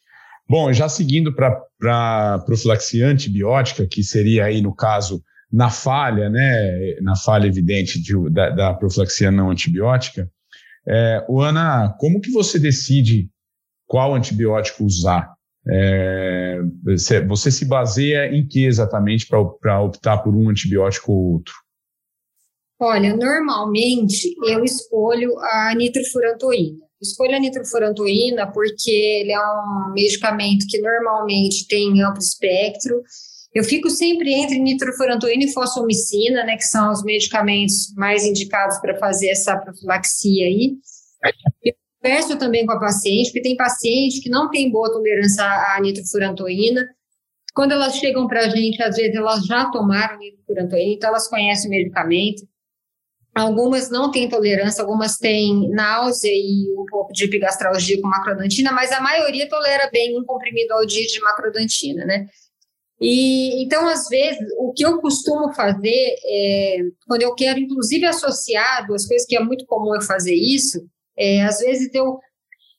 [0.49, 7.17] Bom, já seguindo para profilaxia antibiótica, que seria aí, no caso, na falha, né, na
[7.17, 10.31] falha evidente de, da, da profilaxia não antibiótica,
[10.87, 13.29] é, o Ana, como que você decide
[13.87, 15.35] qual antibiótico usar?
[15.69, 16.61] É,
[17.27, 21.55] você, se baseia em que exatamente para optar por um antibiótico ou outro?
[22.81, 26.79] Olha, normalmente eu escolho a nitrofurantoína.
[27.01, 33.03] Escolho a nitrofurantoína porque ele é um medicamento que normalmente tem amplo espectro
[33.53, 38.97] eu fico sempre entre nitrofurantoína e fosfomicina, né, que são os medicamentos mais indicados para
[38.99, 40.77] fazer essa profilaxia aí.
[41.65, 45.81] Eu converso também com a paciente, porque tem paciente que não tem boa tolerância à
[45.81, 46.89] nitrofurantoína.
[47.53, 51.67] Quando elas chegam para a gente, às vezes elas já tomaram nitrofurantoína, então elas conhecem
[51.67, 52.49] o medicamento.
[53.35, 58.93] Algumas não têm tolerância, algumas têm náusea e um pouco de epigastralgia com macrodantina, mas
[58.93, 62.27] a maioria tolera bem um comprimido ao dia de macrodantina, né?
[63.01, 68.87] E então, às vezes, o que eu costumo fazer, é, quando eu quero, inclusive, associar
[68.87, 70.87] duas coisas, que é muito comum eu fazer isso,
[71.17, 72.19] é, às vezes eu,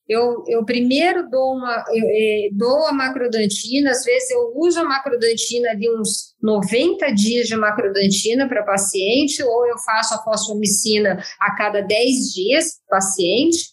[0.08, 4.84] eu, eu primeiro dou, uma, eu, é, dou a macrodantina, às vezes eu uso a
[4.84, 11.56] macrodantina de uns 90 dias de macrodantina para paciente, ou eu faço a fosfomicina a
[11.56, 13.72] cada 10 dias paciente,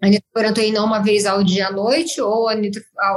[0.00, 2.54] a nitrofurantoína uma vez ao dia à noite, ou a,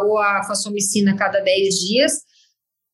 [0.04, 2.29] ou a fosfomicina a cada 10 dias,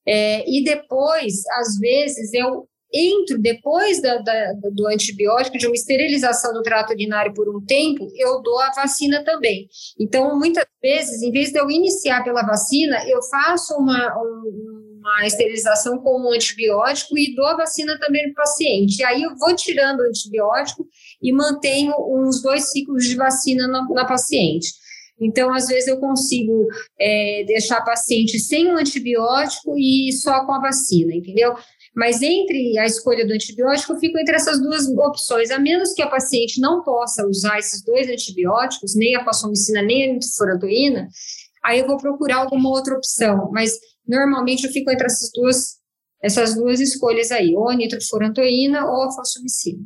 [0.07, 6.53] é, e depois, às vezes, eu entro, depois da, da, do antibiótico, de uma esterilização
[6.53, 9.67] do trato urinário por um tempo, eu dou a vacina também.
[9.99, 15.97] Então, muitas vezes, em vez de eu iniciar pela vacina, eu faço uma, uma esterilização
[15.97, 18.99] com um antibiótico e dou a vacina também para o paciente.
[18.99, 20.87] E aí eu vou tirando o antibiótico
[21.21, 24.84] e mantenho uns dois ciclos de vacina na, na paciente.
[25.19, 26.67] Então, às vezes, eu consigo
[26.99, 31.53] é, deixar a paciente sem o antibiótico e só com a vacina, entendeu?
[31.95, 36.01] Mas entre a escolha do antibiótico, eu fico entre essas duas opções, a menos que
[36.01, 41.07] a paciente não possa usar esses dois antibióticos, nem a fosfomicina, nem a nitrofurantoína,
[41.63, 43.49] aí eu vou procurar alguma outra opção.
[43.53, 45.77] Mas normalmente eu fico entre essas duas,
[46.21, 49.83] essas duas escolhas aí, ou a nitrofurantoína ou a fosfomicina.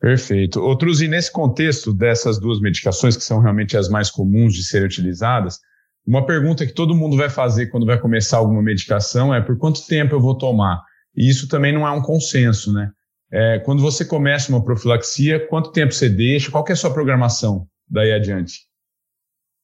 [0.00, 0.60] Perfeito.
[0.60, 4.86] Outros, e nesse contexto dessas duas medicações, que são realmente as mais comuns de serem
[4.86, 5.58] utilizadas,
[6.06, 9.86] uma pergunta que todo mundo vai fazer quando vai começar alguma medicação é por quanto
[9.86, 10.82] tempo eu vou tomar?
[11.14, 12.90] E isso também não é um consenso, né?
[13.32, 16.50] É, quando você começa uma profilaxia, quanto tempo você deixa?
[16.50, 18.70] Qual é a sua programação daí adiante?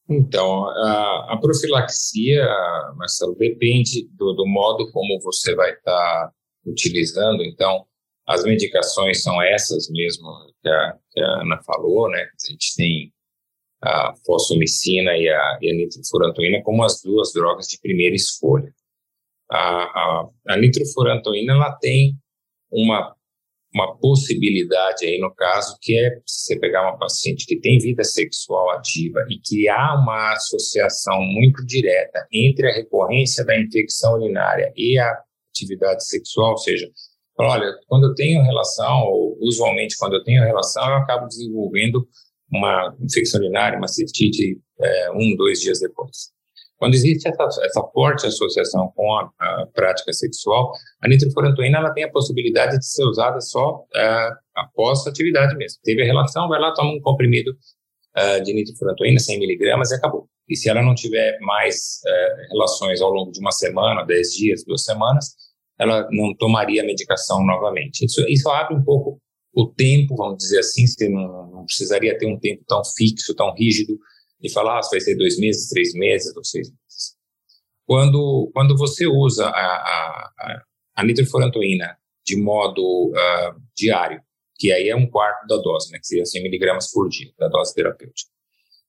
[0.08, 2.46] Então, a, a profilaxia,
[2.94, 6.32] Marcelo, depende do, do, modo como você vai estar tá
[6.64, 7.42] utilizando.
[7.42, 7.84] Então,
[8.26, 10.28] as medicações são essas mesmo
[10.62, 12.22] que a, que a Ana falou, né?
[12.22, 13.12] A gente tem
[13.82, 18.72] a fosfomicina e a, a nitrofurantoína como as duas drogas de primeira escolha.
[19.50, 22.16] A, a, a nitrofurantoína ela tem
[22.70, 23.14] uma,
[23.72, 28.70] uma possibilidade aí no caso que é você pegar uma paciente que tem vida sexual
[28.70, 34.98] ativa e que há uma associação muito direta entre a recorrência da infecção urinária e
[34.98, 35.16] a
[35.50, 36.90] atividade sexual, ou seja,
[37.38, 42.06] olha, quando eu tenho relação, ou usualmente quando eu tenho relação, eu acabo desenvolvendo
[42.50, 46.34] uma infecção urinária, uma cistite, é, um, dois dias depois.
[46.78, 52.04] Quando existe essa, essa forte associação com a, a, prática sexual, a nitrofurantoína ela tem
[52.04, 55.78] a possibilidade de ser usada só uh, após a atividade mesmo.
[55.82, 60.28] Teve a relação, vai lá, toma um comprimido uh, de nitrofurantoína, 100 miligramas e acabou.
[60.48, 64.64] E se ela não tiver mais uh, relações ao longo de uma semana, 10 dias,
[64.64, 65.34] duas semanas,
[65.78, 68.04] ela não tomaria a medicação novamente.
[68.04, 69.20] Isso, isso abre um pouco
[69.54, 73.54] o tempo, vamos dizer assim, você não, não precisaria ter um tempo tão fixo, tão
[73.54, 73.98] rígido,
[74.42, 77.16] e falar ah, vai ser dois meses, três meses ou seis meses.
[77.86, 80.62] Quando, quando você usa a, a,
[80.96, 84.20] a nitrofurantoína de modo uh, diário,
[84.58, 87.48] que aí é um quarto da dose, né, que seria 100 miligramas por dia, da
[87.48, 88.30] dose terapêutica,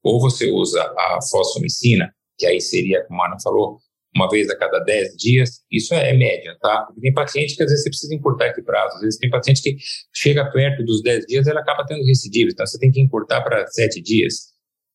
[0.04, 3.80] ou você usa a fosfomicina, que aí seria, como a Ana falou,
[4.18, 6.82] uma vez a cada 10 dias, isso é média, tá?
[6.82, 9.62] Porque tem paciente que às vezes você precisa importar esse prazo, às vezes tem paciente
[9.62, 9.78] que
[10.14, 13.66] chega perto dos 10 dias, ela acaba tendo recidiva, então você tem que importar para
[13.68, 14.48] 7 dias.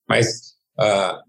[0.08, 0.26] Mas
[0.78, 1.22] uh,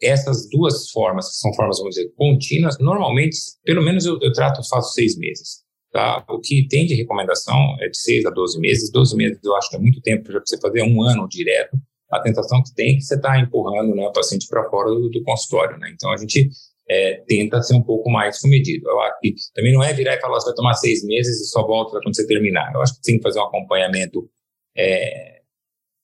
[0.00, 4.66] essas duas formas, que são formas, vamos dizer, contínuas, normalmente, pelo menos eu, eu trato,
[4.68, 5.64] faço seis meses.
[5.90, 6.24] Tá?
[6.28, 8.90] O que tem de recomendação é de seis a 12 meses.
[8.92, 11.76] 12 meses eu acho que é muito tempo para você fazer um ano direto.
[12.10, 15.08] A tentação que tem é que você está empurrando né, o paciente para fora do,
[15.08, 15.78] do, consultório.
[15.78, 15.90] Né?
[15.92, 16.50] Então a gente
[16.90, 18.88] é, tenta ser um pouco mais comedido.
[18.88, 21.50] Eu acho que também não é virar e falar, você vai tomar seis meses e
[21.50, 22.72] só volta quando você terminar.
[22.74, 24.28] Eu acho que tem que fazer um acompanhamento
[24.76, 25.38] é,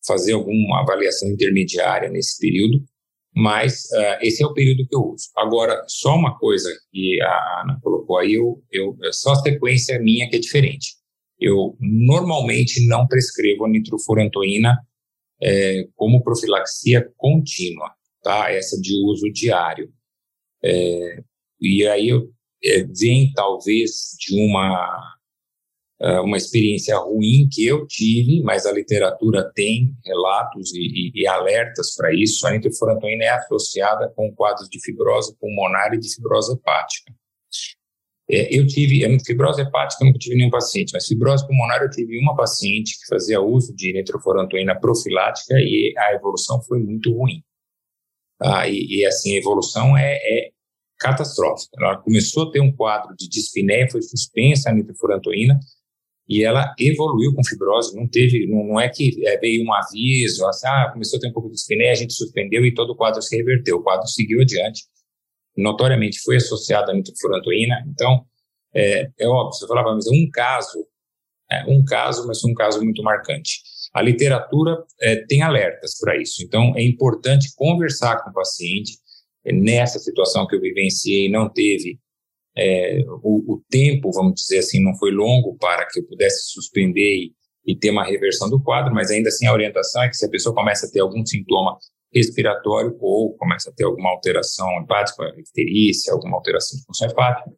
[0.06, 2.84] fazer alguma avaliação intermediária nesse período,
[3.34, 5.28] mas uh, esse é o período que eu uso.
[5.36, 9.98] Agora, só uma coisa que a Ana colocou aí, eu, eu, é só a sequência
[9.98, 10.94] minha que é diferente.
[11.40, 14.78] Eu normalmente não prescrevo nitrofurantoína
[15.42, 17.90] é, como profilaxia contínua,
[18.22, 18.52] tá?
[18.52, 19.92] Essa de uso diário.
[20.64, 21.22] É,
[21.60, 22.10] e aí
[22.64, 25.14] é, vem talvez de uma
[26.00, 31.26] é, uma experiência ruim que eu tive, mas a literatura tem relatos e, e, e
[31.26, 32.46] alertas para isso.
[32.46, 37.14] A nitrofurantoína é associada com quadros de fibrose pulmonar e de fibrose hepática.
[38.28, 42.18] É, eu tive, fibrose hepática eu nunca tive nenhum paciente, mas fibrose pulmonar eu tive
[42.18, 47.42] uma paciente que fazia uso de nitrofurantoína profilática e a evolução foi muito ruim.
[48.40, 50.50] Ah, e, e, assim, a evolução é, é,
[51.04, 51.76] catastrófica.
[51.78, 55.60] Ela começou a ter um quadro de dispneia, foi suspensa a nitrofurantoína,
[56.26, 60.46] e ela evoluiu com fibrose, não teve, não, não é que é, veio um aviso,
[60.46, 62.96] assim, ah, começou a ter um pouco de dispneia, a gente suspendeu e todo o
[62.96, 64.84] quadro se reverteu, o quadro seguiu adiante,
[65.54, 68.24] notoriamente foi associado à nitrofurantoína, então,
[68.74, 70.86] é, é óbvio, você falava, mas é um caso,
[71.50, 73.60] é um caso, mas um caso muito marcante.
[73.92, 78.94] A literatura é, tem alertas para isso, então é importante conversar com o paciente,
[79.52, 81.98] nessa situação que eu vivenciei, não teve
[82.56, 87.16] é, o, o, tempo, vamos dizer assim, não foi longo para que eu pudesse suspender
[87.16, 87.32] e,
[87.66, 90.30] e, ter uma reversão do quadro, mas ainda assim a orientação é que se a
[90.30, 91.76] pessoa começa a ter algum sintoma
[92.14, 97.50] respiratório ou começa a ter alguma alteração hepática, icterícia, alguma alteração de função hepática,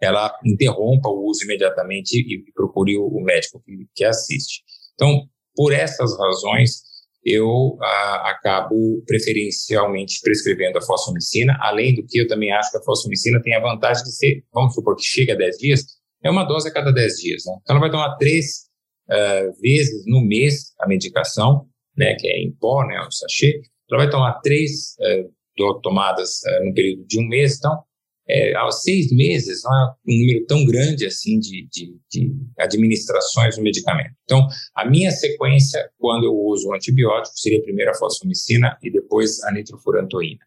[0.00, 4.62] ela interrompa o uso imediatamente e, e procure o, o médico que, que assiste.
[4.94, 6.82] Então, por essas razões,
[7.24, 12.82] eu ah, acabo preferencialmente prescrevendo a fosfomicina, além do que eu também acho que a
[12.82, 15.84] fosfomicina tem a vantagem de ser, vamos supor que chega a 10 dias,
[16.22, 17.42] é uma dose a cada 10 dias.
[17.46, 17.54] Né?
[17.62, 18.68] Então, ela vai tomar três
[19.10, 21.66] uh, vezes no mês a medicação,
[21.96, 23.60] né, que é em pó, né, o sachê,
[23.90, 27.82] ela vai tomar três uh, tomadas no período de um mês, então
[28.30, 33.56] é, aos seis meses, não é um número tão grande assim de, de, de, administrações
[33.56, 34.14] do medicamento.
[34.24, 39.42] Então, a minha sequência, quando eu uso o antibiótico, seria primeiro a fosfomicina e depois
[39.44, 40.40] a nitrofurantoína.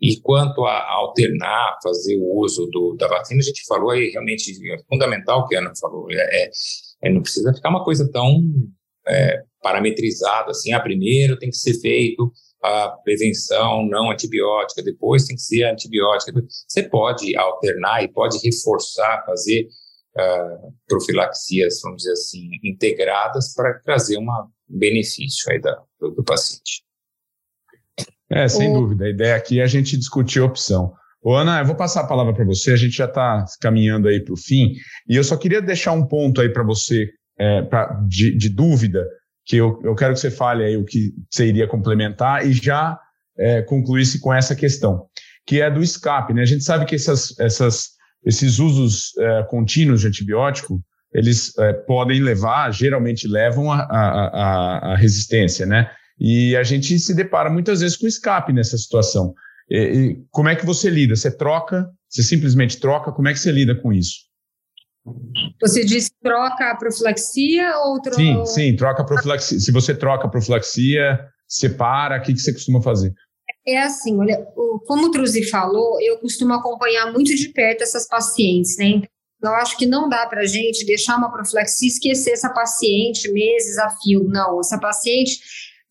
[0.00, 4.52] E quanto a alternar, fazer o uso do, da vacina, a gente falou aí, realmente
[4.72, 6.06] é fundamental o que a Ana falou.
[6.10, 6.50] É, é,
[7.04, 8.42] é, não precisa ficar uma coisa tão
[9.08, 12.30] é, parametrizada assim, ah, primeiro tem que ser feito
[12.66, 16.32] a prevenção não antibiótica, depois tem que ser antibiótica.
[16.66, 19.68] Você pode alternar e pode reforçar, fazer
[20.16, 24.26] uh, profilaxias, vamos dizer assim, integradas para trazer um
[24.68, 26.82] benefício aí da, do, do paciente.
[28.28, 28.80] É, sem o...
[28.80, 29.04] dúvida.
[29.04, 30.92] A ideia aqui é a gente discutir a opção.
[31.22, 34.24] Ô, Ana, eu vou passar a palavra para você, a gente já está caminhando aí
[34.24, 34.72] para o fim,
[35.08, 37.08] e eu só queria deixar um ponto aí para você,
[37.38, 39.06] é, pra, de, de dúvida,
[39.46, 42.98] que eu, eu quero que você fale aí o que você iria complementar e já
[43.38, 45.06] é, concluísse com essa questão,
[45.46, 46.34] que é do escape.
[46.34, 46.42] Né?
[46.42, 47.90] A gente sabe que essas, essas,
[48.24, 50.82] esses usos é, contínuos de antibiótico,
[51.14, 55.88] eles é, podem levar, geralmente levam a, a, resistência, né?
[56.18, 59.32] E a gente se depara muitas vezes com escape nessa situação.
[59.70, 61.14] E, e como é que você lida?
[61.14, 61.88] Você troca?
[62.08, 63.12] Você simplesmente troca?
[63.12, 64.25] Como é que você lida com isso?
[65.60, 68.16] Você disse troca a profilaxia ou troca...
[68.16, 69.58] Sim, sim, troca a profilaxia.
[69.58, 73.12] Se você troca a profilaxia, separa, o que, que você costuma fazer?
[73.66, 74.44] É assim, olha,
[74.86, 79.02] como o Truzi falou, eu costumo acompanhar muito de perto essas pacientes, né?
[79.38, 82.48] Então, eu acho que não dá para a gente deixar uma profilaxia e esquecer essa
[82.50, 84.24] paciente meses a fio.
[84.24, 85.40] Não, essa paciente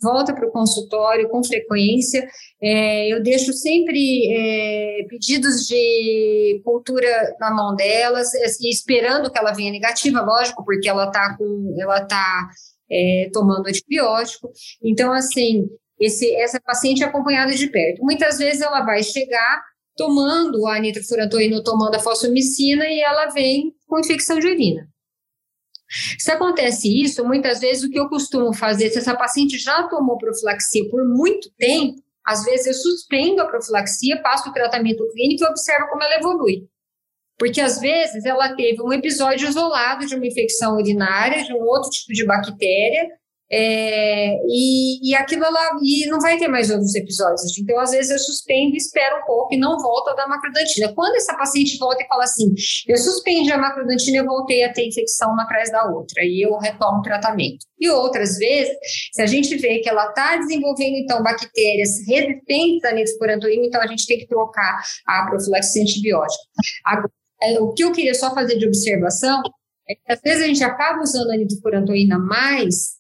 [0.01, 2.27] volta para o consultório com frequência.
[2.61, 9.71] É, eu deixo sempre é, pedidos de cultura na mão delas, esperando que ela venha
[9.71, 12.49] negativa, lógico, porque ela está com, ela tá
[12.91, 14.51] é, tomando antibiótico.
[14.83, 15.67] Então, assim,
[15.99, 18.03] esse, essa paciente é acompanhada de perto.
[18.03, 19.61] Muitas vezes ela vai chegar
[19.95, 24.87] tomando a nitrofurantoína tomando a fosfomicina e ela vem com infecção de urina.
[26.19, 30.17] Se acontece isso, muitas vezes o que eu costumo fazer, se essa paciente já tomou
[30.17, 35.47] profilaxia por muito tempo, às vezes eu suspendo a profilaxia, passo o tratamento clínico e
[35.47, 36.67] observo como ela evolui.
[37.37, 41.89] Porque às vezes ela teve um episódio isolado de uma infecção urinária, de um outro
[41.89, 43.09] tipo de bactéria,
[43.57, 47.57] é, e, e aquilo ela, e não vai ter mais outros episódios.
[47.57, 50.93] Então, às vezes, eu suspendo, espero um pouco e não volto a dar macrodantina.
[50.93, 52.53] Quando essa paciente volta e fala assim,
[52.85, 56.57] eu suspendi a macrodantina e voltei a ter infecção uma atrás da outra, e eu
[56.57, 57.65] retomo o tratamento.
[57.79, 58.75] E outras vezes,
[59.13, 63.87] se a gente vê que ela está desenvolvendo, então, bactérias resistentes à nitrofurantoína, então a
[63.87, 66.43] gente tem que trocar a profilaxia antibiótica.
[66.85, 67.09] Agora,
[67.41, 69.41] é, o que eu queria só fazer de observação
[69.89, 72.95] é que às vezes a gente acaba usando a nitrofurantoína mais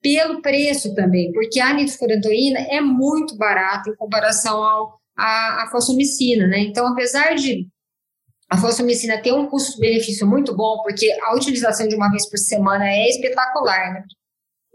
[0.00, 6.46] pelo preço também, porque a nitrofurantoína é muito barata em comparação ao, à, à fosfomicina,
[6.46, 6.60] né?
[6.60, 7.68] Então, apesar de
[8.48, 12.88] a fosfomicina ter um custo-benefício muito bom, porque a utilização de uma vez por semana
[12.88, 14.04] é espetacular, né?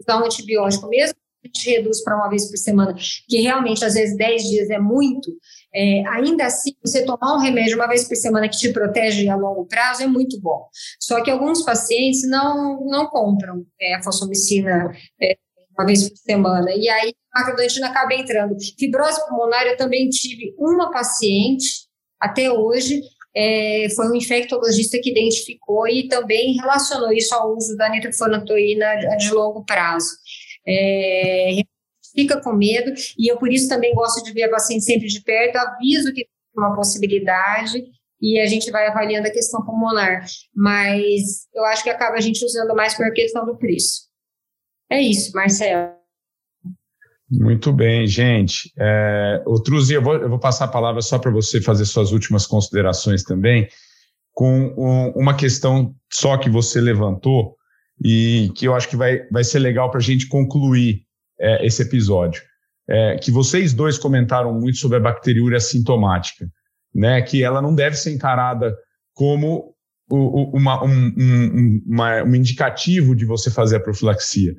[0.08, 2.94] Um antibiótico mesmo a gente reduz para uma vez por semana,
[3.28, 5.30] que realmente às vezes 10 dias é muito,
[5.76, 9.36] é, ainda assim, você tomar um remédio uma vez por semana que te protege a
[9.36, 10.66] longo prazo é muito bom.
[10.98, 15.36] Só que alguns pacientes não, não compram é, a fosfomicina é,
[15.78, 16.70] uma vez por semana.
[16.74, 18.56] E aí a macrodantina acaba entrando.
[18.78, 21.86] Fibrose pulmonar, eu também tive uma paciente,
[22.18, 23.02] até hoje,
[23.36, 29.16] é, foi um infectologista que identificou e também relacionou isso ao uso da nitrofurantoína de,
[29.18, 30.08] de longo prazo.
[30.66, 31.60] É,
[32.26, 35.20] fica com medo, e eu por isso também gosto de ver a paciente sempre de
[35.22, 37.84] perto, aviso que tem uma possibilidade,
[38.20, 40.24] e a gente vai avaliando a questão pulmonar,
[40.54, 44.06] mas eu acho que acaba a gente usando mais por questão do preço.
[44.90, 45.96] É isso, Marcelo.
[47.28, 48.72] Muito bem, gente.
[48.78, 52.46] É, Truzi, eu vou, eu vou passar a palavra só para você fazer suas últimas
[52.46, 53.68] considerações também,
[54.32, 57.56] com um, uma questão só que você levantou
[58.02, 61.05] e que eu acho que vai, vai ser legal para a gente concluir
[61.38, 62.42] é, esse episódio.
[62.88, 66.48] É, que vocês dois comentaram muito sobre a bacteriúria sintomática,
[66.94, 67.20] né?
[67.22, 68.76] Que ela não deve ser encarada
[69.12, 69.74] como
[70.08, 74.54] o, o, uma, um, um, uma, um indicativo de você fazer a profilaxia.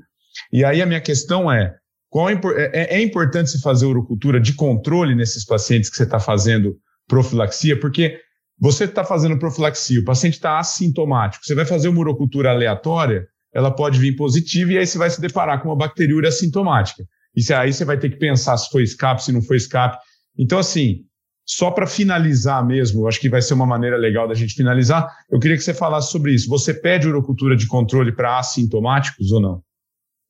[0.52, 1.74] E aí a minha questão é,
[2.10, 2.40] qual é,
[2.74, 6.76] é, é importante se fazer urocultura de controle nesses pacientes que você está fazendo
[7.08, 8.20] profilaxia, porque
[8.60, 13.28] você está fazendo profilaxia, o paciente está assintomático, você vai fazer uma urocultura aleatória,
[13.58, 17.04] ela pode vir positiva e aí você vai se deparar com uma bacteriúria assintomática.
[17.36, 19.98] E aí você vai ter que pensar se foi escape, se não foi escape.
[20.38, 21.06] Então, assim,
[21.44, 25.40] só para finalizar mesmo, acho que vai ser uma maneira legal da gente finalizar, eu
[25.40, 26.48] queria que você falasse sobre isso.
[26.50, 29.64] Você pede urocultura de controle para assintomáticos ou não?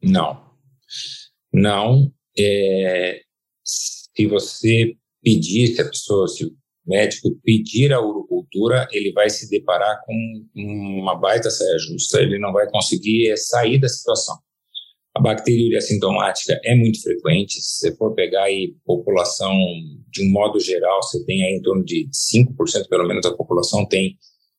[0.01, 0.47] Não.
[1.51, 2.09] Não.
[2.39, 3.19] É,
[3.61, 6.49] se você pedir, se a pessoa, se
[6.87, 10.13] médico pedir a urocultura, ele vai se deparar com
[10.55, 14.37] uma baita saia justa, ele não vai conseguir sair da situação.
[15.15, 19.51] A bacteriúria sintomática é muito frequente, se você for pegar aí população
[20.09, 23.85] de um modo geral, você tem aí em torno de 5% pelo menos da população
[23.87, 24.15] tem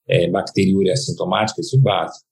[0.08, 2.26] é, bacteriúria sintomática, isso é básico.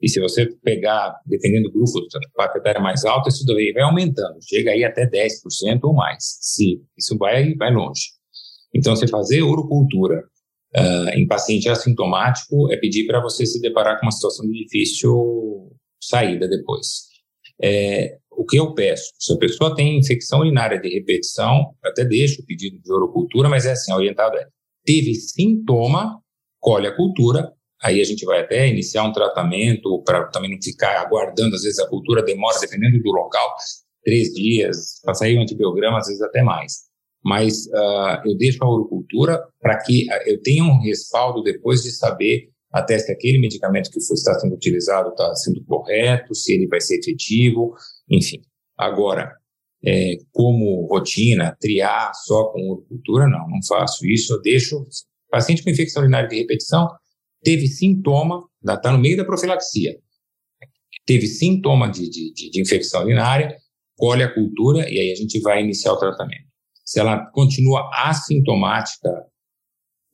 [0.00, 1.92] E se você pegar, dependendo do grupo,
[2.36, 6.38] faixa etária mais alta, isso daí vai aumentando, chega aí até 10% ou mais.
[6.40, 8.17] Se isso vai, vai longe.
[8.74, 10.24] Então, você fazer urocultura
[10.76, 15.72] uh, em paciente assintomático é pedir para você se deparar com uma situação de difícil
[16.02, 17.08] saída depois.
[17.60, 19.12] É, o que eu peço?
[19.18, 23.66] Se a pessoa tem infecção urinária de repetição, até deixo o pedido de urocultura, mas
[23.66, 24.46] é assim, orientado é,
[24.84, 26.20] teve sintoma,
[26.60, 27.52] colhe a cultura,
[27.82, 31.78] aí a gente vai até iniciar um tratamento para também não ficar aguardando, às vezes
[31.80, 33.56] a cultura demora, dependendo do local,
[34.04, 36.87] três dias, para sair um antibiograma, às vezes até mais
[37.24, 41.90] mas uh, eu deixo a urocultura para que uh, eu tenha um respaldo depois de
[41.90, 46.80] saber até se aquele medicamento que está sendo utilizado está sendo correto, se ele vai
[46.80, 47.74] ser efetivo,
[48.10, 48.42] enfim.
[48.76, 49.32] Agora,
[49.84, 54.86] é, como rotina, triar só com urocultura, não, não faço isso, eu deixo
[55.30, 56.88] paciente com infecção urinária de repetição,
[57.42, 59.96] teve sintoma, está no meio da profilaxia,
[61.06, 63.56] teve sintoma de, de, de infecção urinária,
[63.96, 66.47] colhe a cultura e aí a gente vai iniciar o tratamento.
[66.88, 69.10] Se ela continua assintomática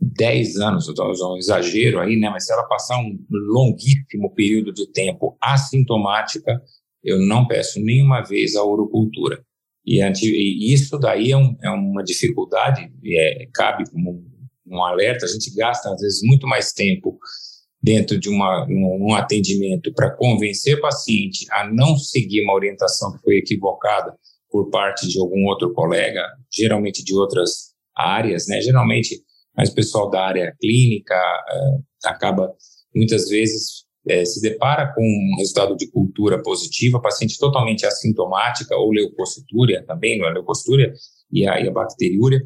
[0.00, 2.28] 10 anos, um exagero aí, né?
[2.28, 6.60] Mas se ela passar um longuíssimo período de tempo assintomática,
[7.00, 9.40] eu não peço nenhuma vez a urocultura.
[9.86, 15.26] E, e isso daí é, um, é uma dificuldade, é, cabe como um, um alerta,
[15.26, 17.16] a gente gasta às vezes muito mais tempo
[17.80, 23.12] dentro de uma, um, um atendimento para convencer o paciente a não seguir uma orientação
[23.12, 24.12] que foi equivocada
[24.54, 28.60] por parte de algum outro colega, geralmente de outras áreas, né?
[28.60, 29.20] Geralmente,
[29.56, 32.54] mais pessoal da área clínica uh, acaba
[32.94, 38.92] muitas vezes uh, se depara com um resultado de cultura positiva, paciente totalmente assintomática ou
[38.92, 40.92] leucocitúria também, não é leucocitúria
[41.32, 42.40] e a, e a bacteriúria,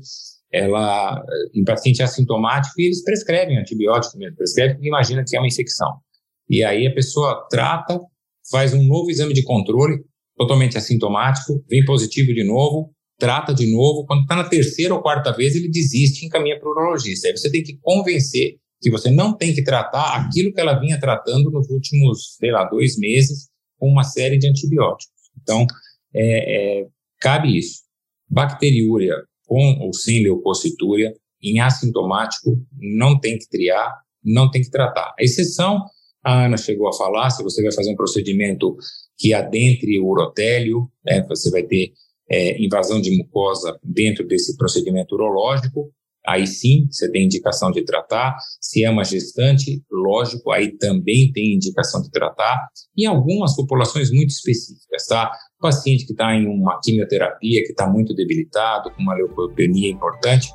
[0.50, 1.22] ela,
[1.54, 5.98] em paciente assintomático, eles prescrevem antibiótico mesmo, prescrevem porque imagina que é uma infecção.
[6.48, 8.00] E aí a pessoa trata,
[8.50, 10.02] faz um novo exame de controle,
[10.38, 15.32] totalmente assintomático, vem positivo de novo, trata de novo, quando está na terceira ou quarta
[15.32, 17.26] vez, ele desiste e encaminha para o urologista.
[17.26, 20.98] Aí você tem que convencer que você não tem que tratar aquilo que ela vinha
[21.00, 25.12] tratando nos últimos, sei lá, dois meses, com uma série de antibióticos.
[25.42, 25.66] Então,
[26.14, 26.86] é, é,
[27.20, 27.80] cabe isso.
[28.30, 29.16] Bacteriúria,
[29.46, 31.12] com ou sem leucocitúria,
[31.42, 35.14] em assintomático, não tem que triar, não tem que tratar.
[35.18, 35.84] A exceção,
[36.22, 38.76] a Ana chegou a falar, se você vai fazer um procedimento
[39.18, 41.92] que adentre o urotélio, né, você vai ter
[42.30, 45.90] é, invasão de mucosa dentro desse procedimento urológico,
[46.26, 48.36] aí sim você tem indicação de tratar.
[48.60, 52.68] Se é uma gestante, lógico, aí também tem indicação de tratar.
[52.96, 55.32] E algumas populações muito específicas, tá?
[55.58, 60.48] paciente que está em uma quimioterapia, que está muito debilitado, com uma leucopenia importante,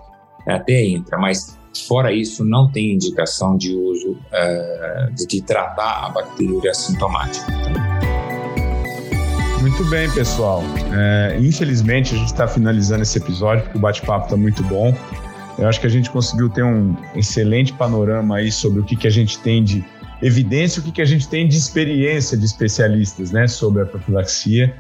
[0.48, 1.58] até entra, mas
[1.88, 7.93] fora isso, não tem indicação de uso uh, de, tratar a bacteriúria assintomática.
[9.64, 10.62] Muito bem, pessoal.
[10.92, 14.94] É, infelizmente, a gente está finalizando esse episódio, porque o bate-papo está muito bom.
[15.58, 19.08] Eu acho que a gente conseguiu ter um excelente panorama aí sobre o que, que
[19.08, 19.82] a gente tem de
[20.22, 24.76] evidência, o que, que a gente tem de experiência de especialistas né, sobre a profilaxia.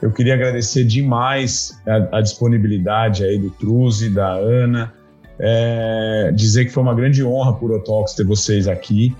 [0.00, 4.94] Eu queria agradecer demais a, a disponibilidade aí do Truze, da Ana,
[5.38, 9.14] é, dizer que foi uma grande honra para o Urotox ter vocês aqui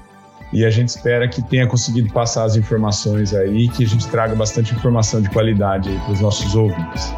[0.53, 4.35] e a gente espera que tenha conseguido passar as informações aí, que a gente traga
[4.35, 7.11] bastante informação de qualidade para os nossos ouvintes.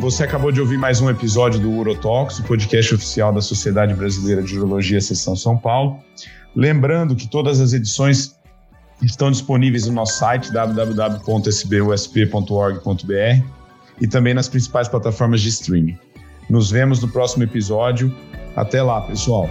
[0.00, 4.42] Você acabou de ouvir mais um episódio do Urotox, o podcast oficial da Sociedade Brasileira
[4.42, 6.00] de Urologia Seção São Paulo.
[6.54, 8.34] Lembrando que todas as edições
[9.02, 13.46] estão disponíveis no nosso site www.sbusp.org.br
[14.00, 15.96] e também nas principais plataformas de streaming.
[16.50, 18.14] Nos vemos no próximo episódio.
[18.56, 19.48] Até lá, pessoal!